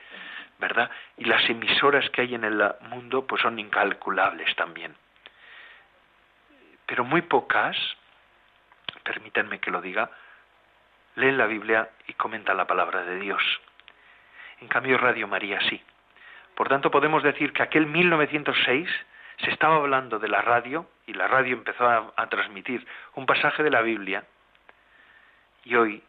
[0.58, 0.90] ¿verdad?
[1.16, 4.94] Y las emisoras que hay en el mundo pues son incalculables también.
[6.86, 7.76] Pero muy pocas,
[9.04, 10.10] permítanme que lo diga,
[11.14, 13.42] leen la Biblia y comentan la palabra de Dios.
[14.60, 15.82] En cambio Radio María sí.
[16.54, 18.88] Por tanto podemos decir que aquel 1906
[19.38, 22.84] se estaba hablando de la radio y la radio empezó a, a transmitir
[23.14, 24.24] un pasaje de la Biblia
[25.64, 26.02] y hoy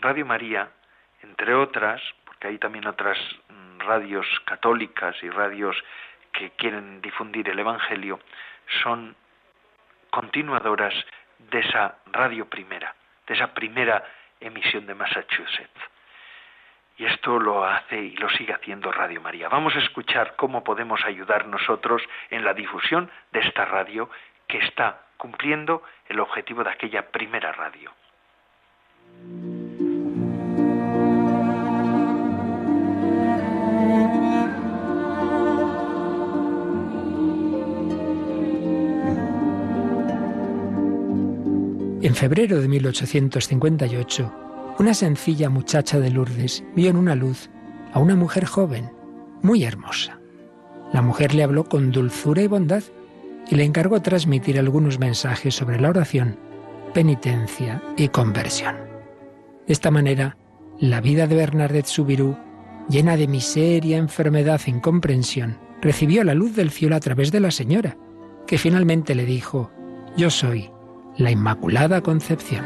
[0.00, 0.70] Radio María,
[1.22, 3.18] entre otras, porque hay también otras
[3.84, 5.76] radios católicas y radios
[6.32, 8.20] que quieren difundir el Evangelio
[8.82, 9.14] son
[10.10, 10.94] continuadoras
[11.38, 12.94] de esa radio primera,
[13.26, 14.04] de esa primera
[14.40, 15.80] emisión de Massachusetts.
[16.96, 19.48] Y esto lo hace y lo sigue haciendo Radio María.
[19.48, 24.08] Vamos a escuchar cómo podemos ayudar nosotros en la difusión de esta radio
[24.46, 27.90] que está cumpliendo el objetivo de aquella primera radio.
[42.04, 44.32] En febrero de 1858,
[44.78, 47.48] una sencilla muchacha de Lourdes vio en una luz
[47.94, 48.92] a una mujer joven,
[49.40, 50.20] muy hermosa.
[50.92, 52.82] La mujer le habló con dulzura y bondad
[53.48, 56.38] y le encargó transmitir algunos mensajes sobre la oración,
[56.92, 58.76] penitencia y conversión.
[59.66, 60.36] De esta manera,
[60.78, 62.36] la vida de Bernadette Subirú,
[62.86, 67.50] llena de miseria, enfermedad e incomprensión, recibió la luz del cielo a través de la
[67.50, 67.96] señora,
[68.46, 69.70] que finalmente le dijo,
[70.18, 70.73] Yo soy
[71.16, 72.64] la Inmaculada Concepción.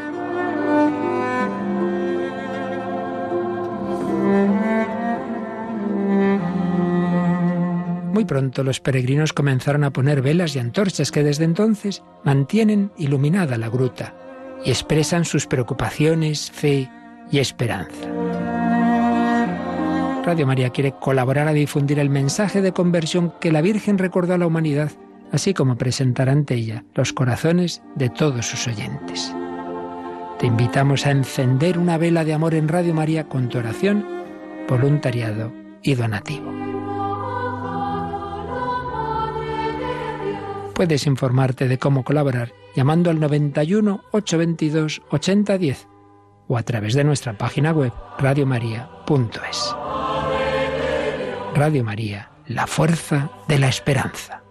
[8.13, 13.59] Muy pronto los peregrinos comenzaron a poner velas y antorchas que desde entonces mantienen iluminada
[13.59, 14.15] la gruta
[14.65, 16.91] y expresan sus preocupaciones, fe
[17.31, 18.09] y esperanza.
[20.25, 24.39] Radio María quiere colaborar a difundir el mensaje de conversión que la Virgen recordó a
[24.39, 24.91] la humanidad
[25.33, 29.35] así como presentar ante ella los corazones de todos sus oyentes.
[30.39, 34.07] Te invitamos a encender una vela de amor en Radio María con tu oración,
[34.69, 35.53] voluntariado
[35.83, 36.53] y donativo.
[40.75, 45.89] Puedes informarte de cómo colaborar llamando al 91 822 8010
[46.47, 49.75] o a través de nuestra página web radiomaria.es.
[51.55, 54.45] Radio María, la fuerza de la esperanza.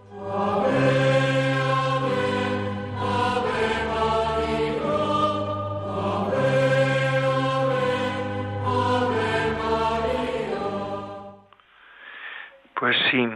[12.78, 13.28] Pues sí,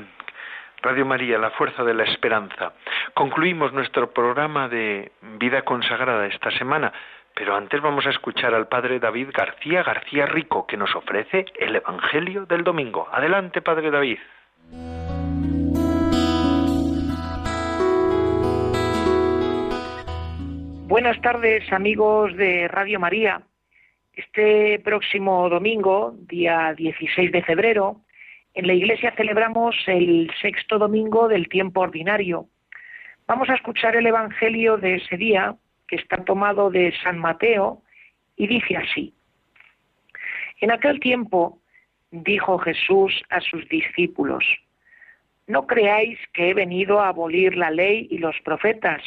[0.82, 2.74] Radio María, la fuerza de la esperanza.
[3.12, 6.93] Concluimos nuestro programa de vida consagrada esta semana,
[7.34, 11.76] pero antes vamos a escuchar al Padre David García García Rico, que nos ofrece el
[11.76, 13.09] Evangelio del Domingo.
[13.12, 14.18] Adelante, Padre David.
[20.93, 23.40] Buenas tardes, amigos de Radio María.
[24.12, 28.03] Este próximo domingo, día 16 de febrero,
[28.53, 32.47] en la iglesia celebramos el sexto domingo del tiempo ordinario.
[33.26, 35.57] Vamos a escuchar el Evangelio de ese día,
[35.88, 37.80] que está tomado de San Mateo,
[38.36, 39.14] y dice así.
[40.61, 41.59] En aquel tiempo
[42.11, 44.45] dijo Jesús a sus discípulos,
[45.47, 49.03] no creáis que he venido a abolir la ley y los profetas.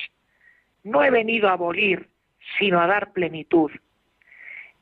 [0.86, 2.10] No he venido a abolir,
[2.60, 3.72] sino a dar plenitud.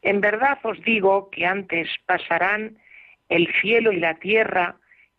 [0.02, 2.78] En verdad os digo que antes pasarán
[3.30, 4.76] el cielo y la tierra,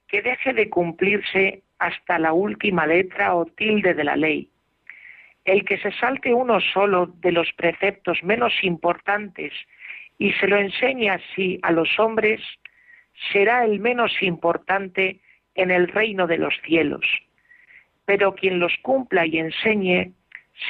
[0.07, 4.51] que deje de cumplirse hasta la última letra o tilde de la ley.
[5.47, 9.55] El que se salte uno solo de los preceptos menos importantes
[10.19, 12.43] y se lo enseñe así a los hombres,
[13.33, 15.21] será el menos importante
[15.55, 17.07] en el reino de los cielos.
[18.05, 20.13] Pero quien los cumpla y enseñe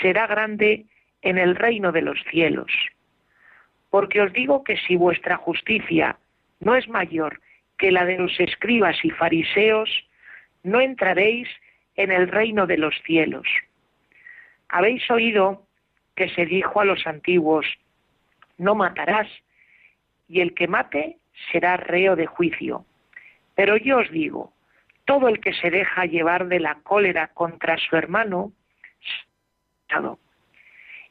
[0.00, 0.86] será grande
[1.22, 2.70] en el reino de los cielos.
[3.90, 6.18] Porque os digo que si vuestra justicia
[6.60, 7.40] no es mayor
[7.78, 9.90] que la de los escribas y fariseos,
[10.62, 11.48] no entraréis
[11.96, 13.46] en el reino de los cielos.
[14.68, 15.66] Habéis oído
[16.16, 17.66] que se dijo a los antiguos,
[18.58, 19.28] no matarás,
[20.28, 21.18] y el que mate
[21.52, 22.84] será reo de juicio.
[23.54, 24.52] Pero yo os digo,
[25.04, 28.52] todo el que se deja llevar de la cólera contra su hermano,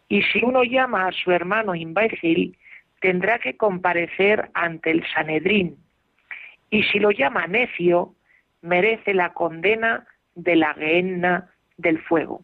[0.10, 2.58] y si uno llama a su hermano imbécil,
[3.00, 5.78] tendrá que comparecer ante el Sanedrín,
[6.70, 8.16] y si lo llama necio,
[8.62, 12.44] merece la condena de la gehenna del fuego.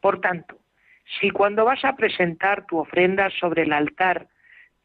[0.00, 0.58] Por tanto,
[1.20, 4.28] si cuando vas a presentar tu ofrenda sobre el altar,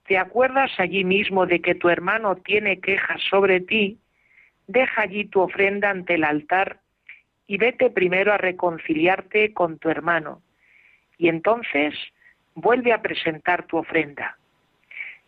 [0.07, 3.99] te acuerdas allí mismo de que tu hermano tiene quejas sobre ti,
[4.67, 6.79] deja allí tu ofrenda ante el altar
[7.47, 10.41] y vete primero a reconciliarte con tu hermano,
[11.23, 11.93] y entonces
[12.53, 14.37] vuelve a presentar tu ofrenda.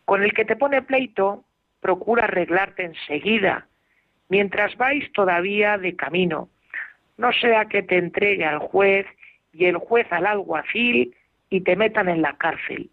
[0.03, 1.45] Con el que te pone pleito,
[1.79, 3.65] procura arreglarte enseguida,
[4.27, 6.49] mientras vais todavía de camino,
[7.15, 9.07] no sea que te entregue al juez
[9.53, 11.15] y el juez al alguacil
[11.49, 12.89] y te metan en la cárcel.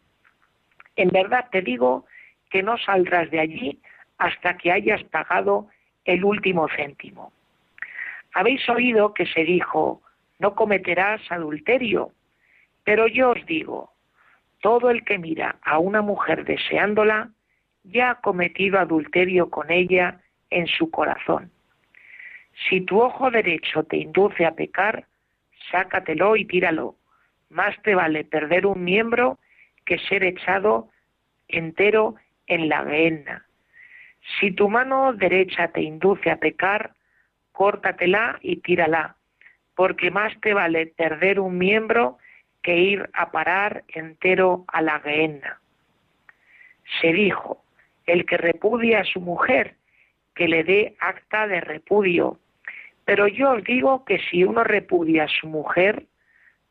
[0.95, 2.07] En verdad te digo
[2.51, 3.81] que no saldrás de allí
[4.19, 5.67] hasta que hayas pagado
[6.05, 7.33] el último céntimo.
[8.33, 10.03] Habéis oído que se dijo,
[10.39, 12.13] no cometerás adulterio,
[12.85, 13.93] pero yo os digo,
[14.61, 17.31] todo el que mira a una mujer deseándola,
[17.85, 20.21] ya ha cometido adulterio con ella
[20.51, 21.51] en su corazón.
[22.69, 25.07] Si tu ojo derecho te induce a pecar,
[25.71, 26.97] sácatelo y tíralo.
[27.51, 29.39] Más te vale perder un miembro
[29.85, 30.89] que ser echado
[31.49, 32.15] entero
[32.47, 33.47] en la gehenna.
[34.39, 36.93] Si tu mano derecha te induce a pecar,
[37.53, 39.17] córtatela y tírala,
[39.75, 42.19] porque más te vale perder un miembro
[42.63, 45.61] que ir a parar entero a la gehenna.
[47.01, 47.63] Se dijo,
[48.07, 49.77] el que repudia a su mujer,
[50.35, 52.39] que le dé acta de repudio.
[53.05, 56.07] Pero yo os digo que si uno repudia a su mujer,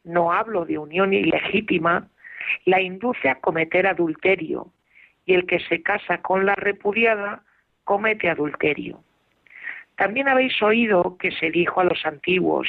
[0.04, 2.08] no hablo de unión ilegítima,
[2.66, 4.72] la induce a cometer adulterio,
[5.26, 7.44] y el que se casa con la repudiada
[7.84, 9.04] comete adulterio.
[9.96, 12.68] También habéis oído que se dijo a los antiguos,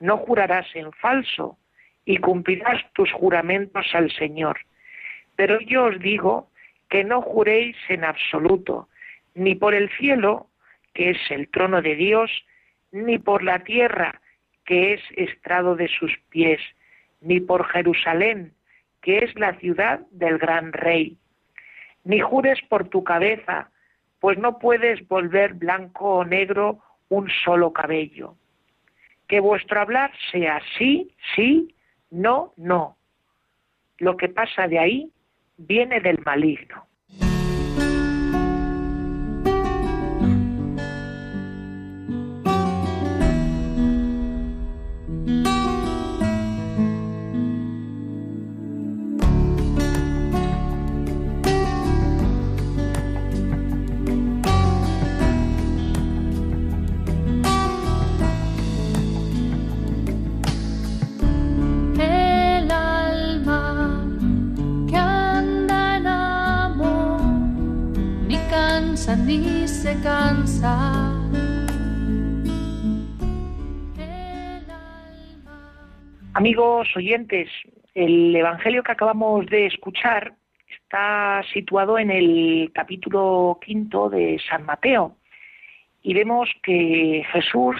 [0.00, 1.58] no jurarás en falso,
[2.04, 4.58] y cumplirás tus juramentos al Señor.
[5.36, 6.50] Pero yo os digo
[6.88, 8.88] que no juréis en absoluto,
[9.34, 10.48] ni por el cielo,
[10.94, 12.30] que es el trono de Dios,
[12.90, 14.20] ni por la tierra,
[14.64, 16.60] que es estrado de sus pies,
[17.20, 18.52] ni por Jerusalén,
[19.00, 21.16] que es la ciudad del gran rey.
[22.04, 23.70] Ni jures por tu cabeza,
[24.20, 28.36] pues no puedes volver blanco o negro un solo cabello.
[29.28, 31.74] Que vuestro hablar sea sí, sí,
[32.12, 32.96] no, no.
[33.98, 35.12] Lo que pasa de ahí
[35.56, 36.86] viene del maligno.
[76.42, 77.48] Amigos oyentes,
[77.94, 80.34] el Evangelio que acabamos de escuchar
[80.68, 85.14] está situado en el capítulo quinto de San Mateo
[86.02, 87.76] y vemos que Jesús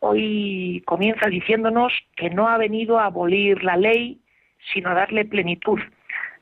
[0.00, 4.18] hoy comienza diciéndonos que no ha venido a abolir la ley,
[4.72, 5.78] sino a darle plenitud.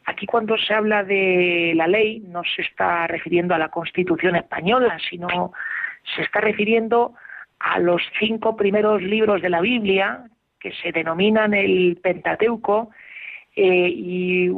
[0.05, 4.97] Aquí cuando se habla de la ley no se está refiriendo a la Constitución española,
[5.11, 5.53] sino
[6.15, 7.15] se está refiriendo
[7.59, 10.29] a los cinco primeros libros de la Biblia,
[10.65, 12.89] que se denominan el Pentateuco,
[13.55, 14.49] eh, y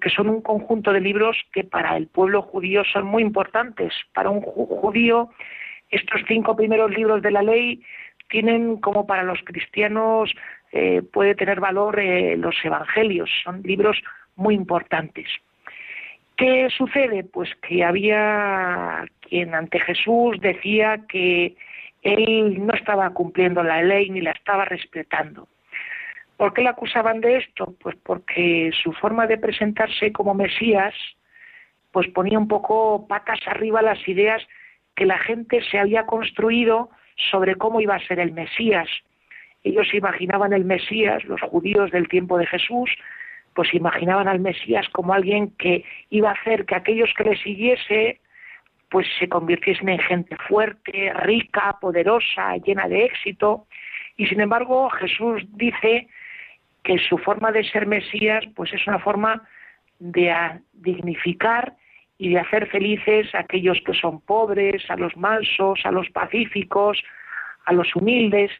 [0.00, 3.92] que son un conjunto de libros que para el pueblo judío son muy importantes.
[4.14, 5.28] Para un judío,
[5.90, 7.82] estos cinco primeros libros de la ley
[8.28, 10.32] tienen como para los cristianos
[10.70, 14.00] eh, puede tener valor eh, los evangelios, son libros
[14.36, 15.26] muy importantes.
[16.36, 17.24] ¿Qué sucede?
[17.24, 21.56] Pues que había quien ante Jesús decía que
[22.02, 25.48] él no estaba cumpliendo la ley ni la estaba respetando.
[26.36, 27.74] ¿Por qué le acusaban de esto?
[27.80, 30.94] Pues porque su forma de presentarse como Mesías
[31.92, 34.46] pues ponía un poco patas arriba las ideas
[34.94, 36.90] que la gente se había construido
[37.30, 38.86] sobre cómo iba a ser el Mesías.
[39.64, 42.90] Ellos imaginaban el Mesías, los judíos del tiempo de Jesús,
[43.54, 48.20] pues imaginaban al Mesías como alguien que iba a hacer que aquellos que le siguiese
[48.90, 53.66] pues se convirtiesen en gente fuerte, rica, poderosa, llena de éxito.
[54.16, 56.08] Y sin embargo, Jesús dice
[56.86, 59.42] que su forma de ser Mesías pues es una forma
[59.98, 60.32] de
[60.72, 61.74] dignificar
[62.16, 67.02] y de hacer felices a aquellos que son pobres, a los mansos, a los pacíficos,
[67.64, 68.52] a los humildes.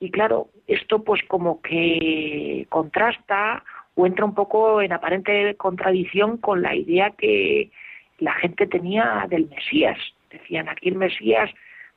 [0.00, 3.62] Y claro, esto pues como que contrasta
[3.94, 7.70] o entra un poco en aparente contradicción con la idea que
[8.18, 9.98] la gente tenía del Mesías.
[10.30, 11.48] Decían, aquí el Mesías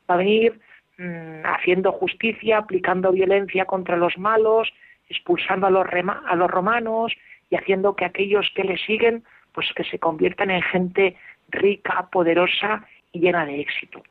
[0.08, 0.60] va a venir
[1.00, 4.72] mm, haciendo justicia, aplicando violencia contra los malos,
[5.12, 7.14] expulsando a los, a los romanos
[7.50, 11.18] y haciendo que aquellos que le siguen pues que se conviertan en gente
[11.50, 14.02] rica, poderosa y llena de éxito.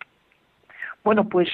[1.03, 1.49] Bueno, pues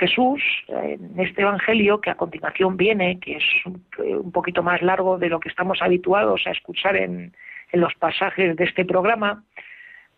[0.00, 5.28] Jesús, en este Evangelio que a continuación viene, que es un, poquito más largo de
[5.28, 7.32] lo que estamos habituados a escuchar en,
[7.70, 9.44] en los pasajes de este programa,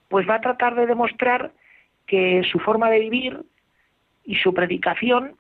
[0.09, 1.53] pues va a tratar de demostrar
[2.07, 3.41] que su forma de vivir
[4.25, 5.37] y su predicación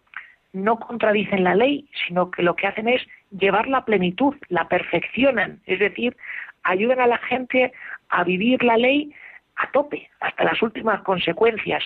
[0.56, 5.60] no contradicen la ley, sino que lo que hacen es llevar la plenitud, la perfeccionan,
[5.66, 6.16] es decir,
[6.62, 7.72] ayudan a la gente
[8.08, 9.12] a vivir la ley
[9.56, 11.84] a tope, hasta las últimas consecuencias.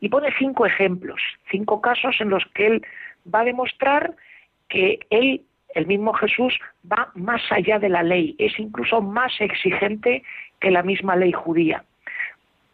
[0.00, 2.86] Y pone cinco ejemplos, cinco casos en los que él
[3.32, 4.14] va a demostrar
[4.68, 5.42] que él,
[5.74, 6.56] el mismo Jesús,
[6.90, 10.22] va más allá de la ley, es incluso más exigente
[10.60, 11.84] que la misma ley judía.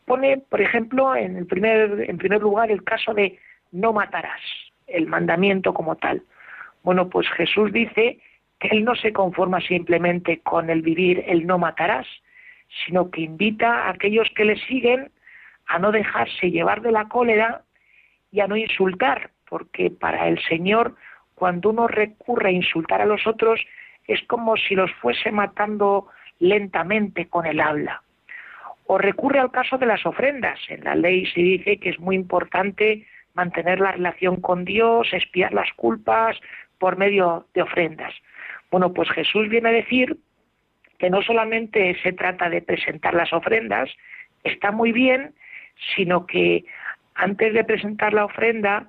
[0.05, 3.39] Pone, por ejemplo, en, el primer, en primer lugar el caso de
[3.71, 4.41] no matarás,
[4.93, 6.23] el mandamiento como tal.
[6.83, 8.19] Bueno, pues Jesús dice
[8.59, 12.07] que Él no se conforma simplemente con el vivir el no matarás,
[12.85, 15.11] sino que invita a aquellos que le siguen
[15.67, 17.63] a no dejarse llevar de la cólera
[18.31, 20.97] y a no insultar, porque para el Señor
[21.35, 23.61] cuando uno recurre a insultar a los otros
[24.07, 26.07] es como si los fuese matando
[26.39, 28.03] lentamente con el habla.
[28.87, 30.59] O recurre al caso de las ofrendas.
[30.69, 35.53] En la ley se dice que es muy importante mantener la relación con Dios, espiar
[35.53, 36.39] las culpas
[36.79, 38.13] por medio de ofrendas.
[38.71, 40.17] Bueno, pues Jesús viene a decir
[40.99, 43.91] que no solamente se trata de presentar las ofrendas,
[44.45, 45.35] está muy bien,
[45.95, 46.65] sino que
[47.15, 48.89] antes de presentar la ofrenda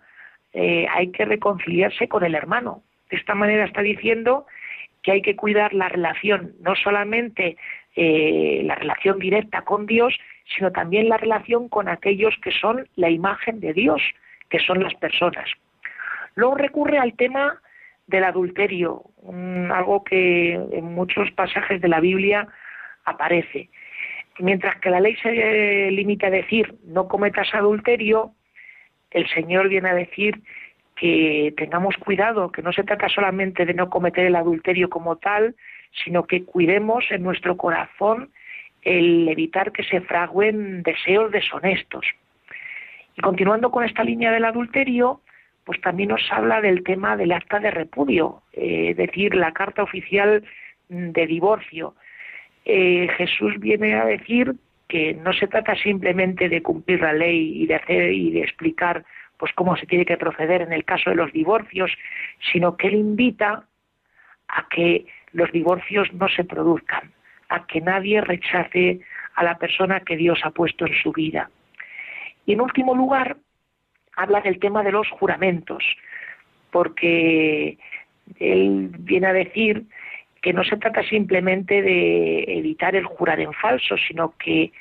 [0.53, 2.83] eh, hay que reconciliarse con el hermano.
[3.09, 4.45] De esta manera está diciendo
[5.01, 7.57] que hay que cuidar la relación, no solamente
[7.95, 10.17] eh, la relación directa con Dios,
[10.55, 14.01] sino también la relación con aquellos que son la imagen de Dios,
[14.53, 15.49] que son las personas.
[16.35, 17.59] Luego recurre al tema
[18.05, 19.01] del adulterio,
[19.71, 22.47] algo que en muchos pasajes de la Biblia
[23.03, 23.69] aparece.
[24.37, 28.33] Mientras que la ley se limita a decir no cometas adulterio,
[29.09, 30.39] el Señor viene a decir
[30.95, 35.55] que tengamos cuidado, que no se trata solamente de no cometer el adulterio como tal,
[36.03, 38.29] sino que cuidemos en nuestro corazón
[38.83, 42.05] el evitar que se fraguen deseos deshonestos.
[43.15, 45.21] Y continuando con esta línea del adulterio,
[45.65, 49.83] pues también nos habla del tema del acta de repudio, eh, es decir, la carta
[49.83, 50.43] oficial
[50.89, 51.95] de divorcio.
[52.65, 54.55] Eh, Jesús viene a decir
[54.87, 59.03] que no se trata simplemente de cumplir la ley y de hacer y de explicar
[59.37, 61.91] pues cómo se tiene que proceder en el caso de los divorcios,
[62.51, 63.65] sino que él invita
[64.47, 67.11] a que los divorcios no se produzcan,
[67.49, 68.99] a que nadie rechace
[69.35, 71.49] a la persona que Dios ha puesto en su vida.
[72.45, 73.37] Y en último lugar,
[74.15, 75.83] habla del tema de los juramentos,
[76.71, 77.77] porque
[78.39, 79.83] él viene a decir
[80.41, 84.71] que no se trata simplemente de evitar el jurar en falso, sino que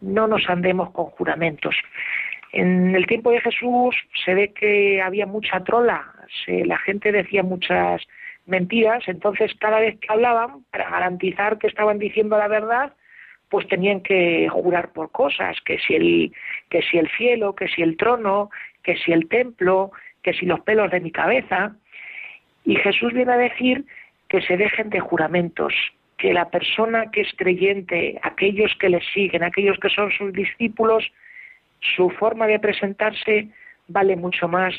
[0.00, 1.76] no nos andemos con juramentos.
[2.52, 3.94] En el tiempo de Jesús
[4.24, 6.12] se ve que había mucha trola,
[6.46, 8.02] la gente decía muchas
[8.46, 12.92] mentiras, entonces cada vez que hablaban, para garantizar que estaban diciendo la verdad,
[13.52, 16.32] pues tenían que jurar por cosas, que si el,
[16.70, 18.48] que si el cielo, que si el trono,
[18.82, 19.92] que si el templo,
[20.22, 21.76] que si los pelos de mi cabeza.
[22.64, 23.84] Y Jesús viene a decir
[24.30, 25.74] que se dejen de juramentos,
[26.16, 31.04] que la persona que es creyente, aquellos que le siguen, aquellos que son sus discípulos,
[31.94, 33.48] su forma de presentarse
[33.86, 34.72] vale mucho más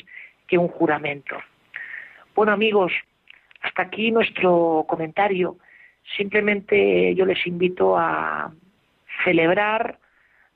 [0.48, 1.38] que un juramento.
[2.34, 2.92] Bueno amigos,
[3.62, 5.58] hasta aquí nuestro comentario.
[6.18, 8.52] Simplemente yo les invito a
[9.24, 10.00] celebrar,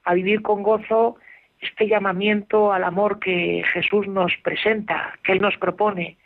[0.04, 1.18] a vivir con gozo
[1.62, 6.18] este llamamiento al amor que Jesús nos presenta, que Él nos propone,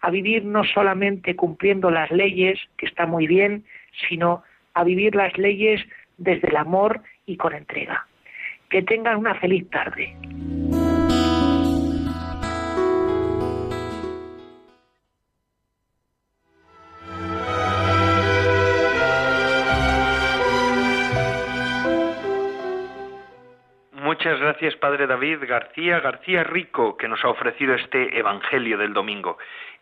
[0.00, 3.64] a vivir no solamente cumpliendo las leyes, que está muy bien,
[4.08, 4.42] sino
[4.74, 5.80] a vivir las leyes
[6.18, 8.06] desde el amor y con entrega.
[8.68, 10.14] Que tengan una feliz tarde.
[24.56, 29.36] Gracias, Padre David García García Rico, que nos ha ofrecido este Evangelio del domingo.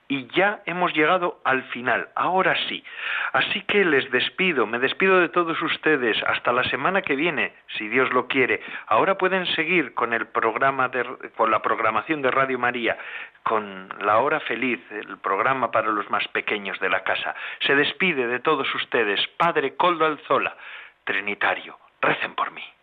[0.09, 2.83] Y ya hemos llegado al final, ahora sí.
[3.33, 7.87] Así que les despido, me despido de todos ustedes hasta la semana que viene, si
[7.87, 8.61] Dios lo quiere.
[8.89, 11.07] Ahora pueden seguir con el programa de,
[11.37, 12.99] con la programación de Radio María,
[13.45, 17.33] con La Hora Feliz, el programa para los más pequeños de la casa.
[17.61, 20.57] Se despide de todos ustedes, Padre Coldo Alzola,
[21.05, 21.79] Trinitario.
[22.01, 22.74] Recen por mí.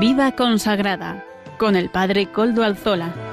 [0.00, 1.22] Viva consagrada
[1.60, 3.29] con el Padre Coldo Alzola.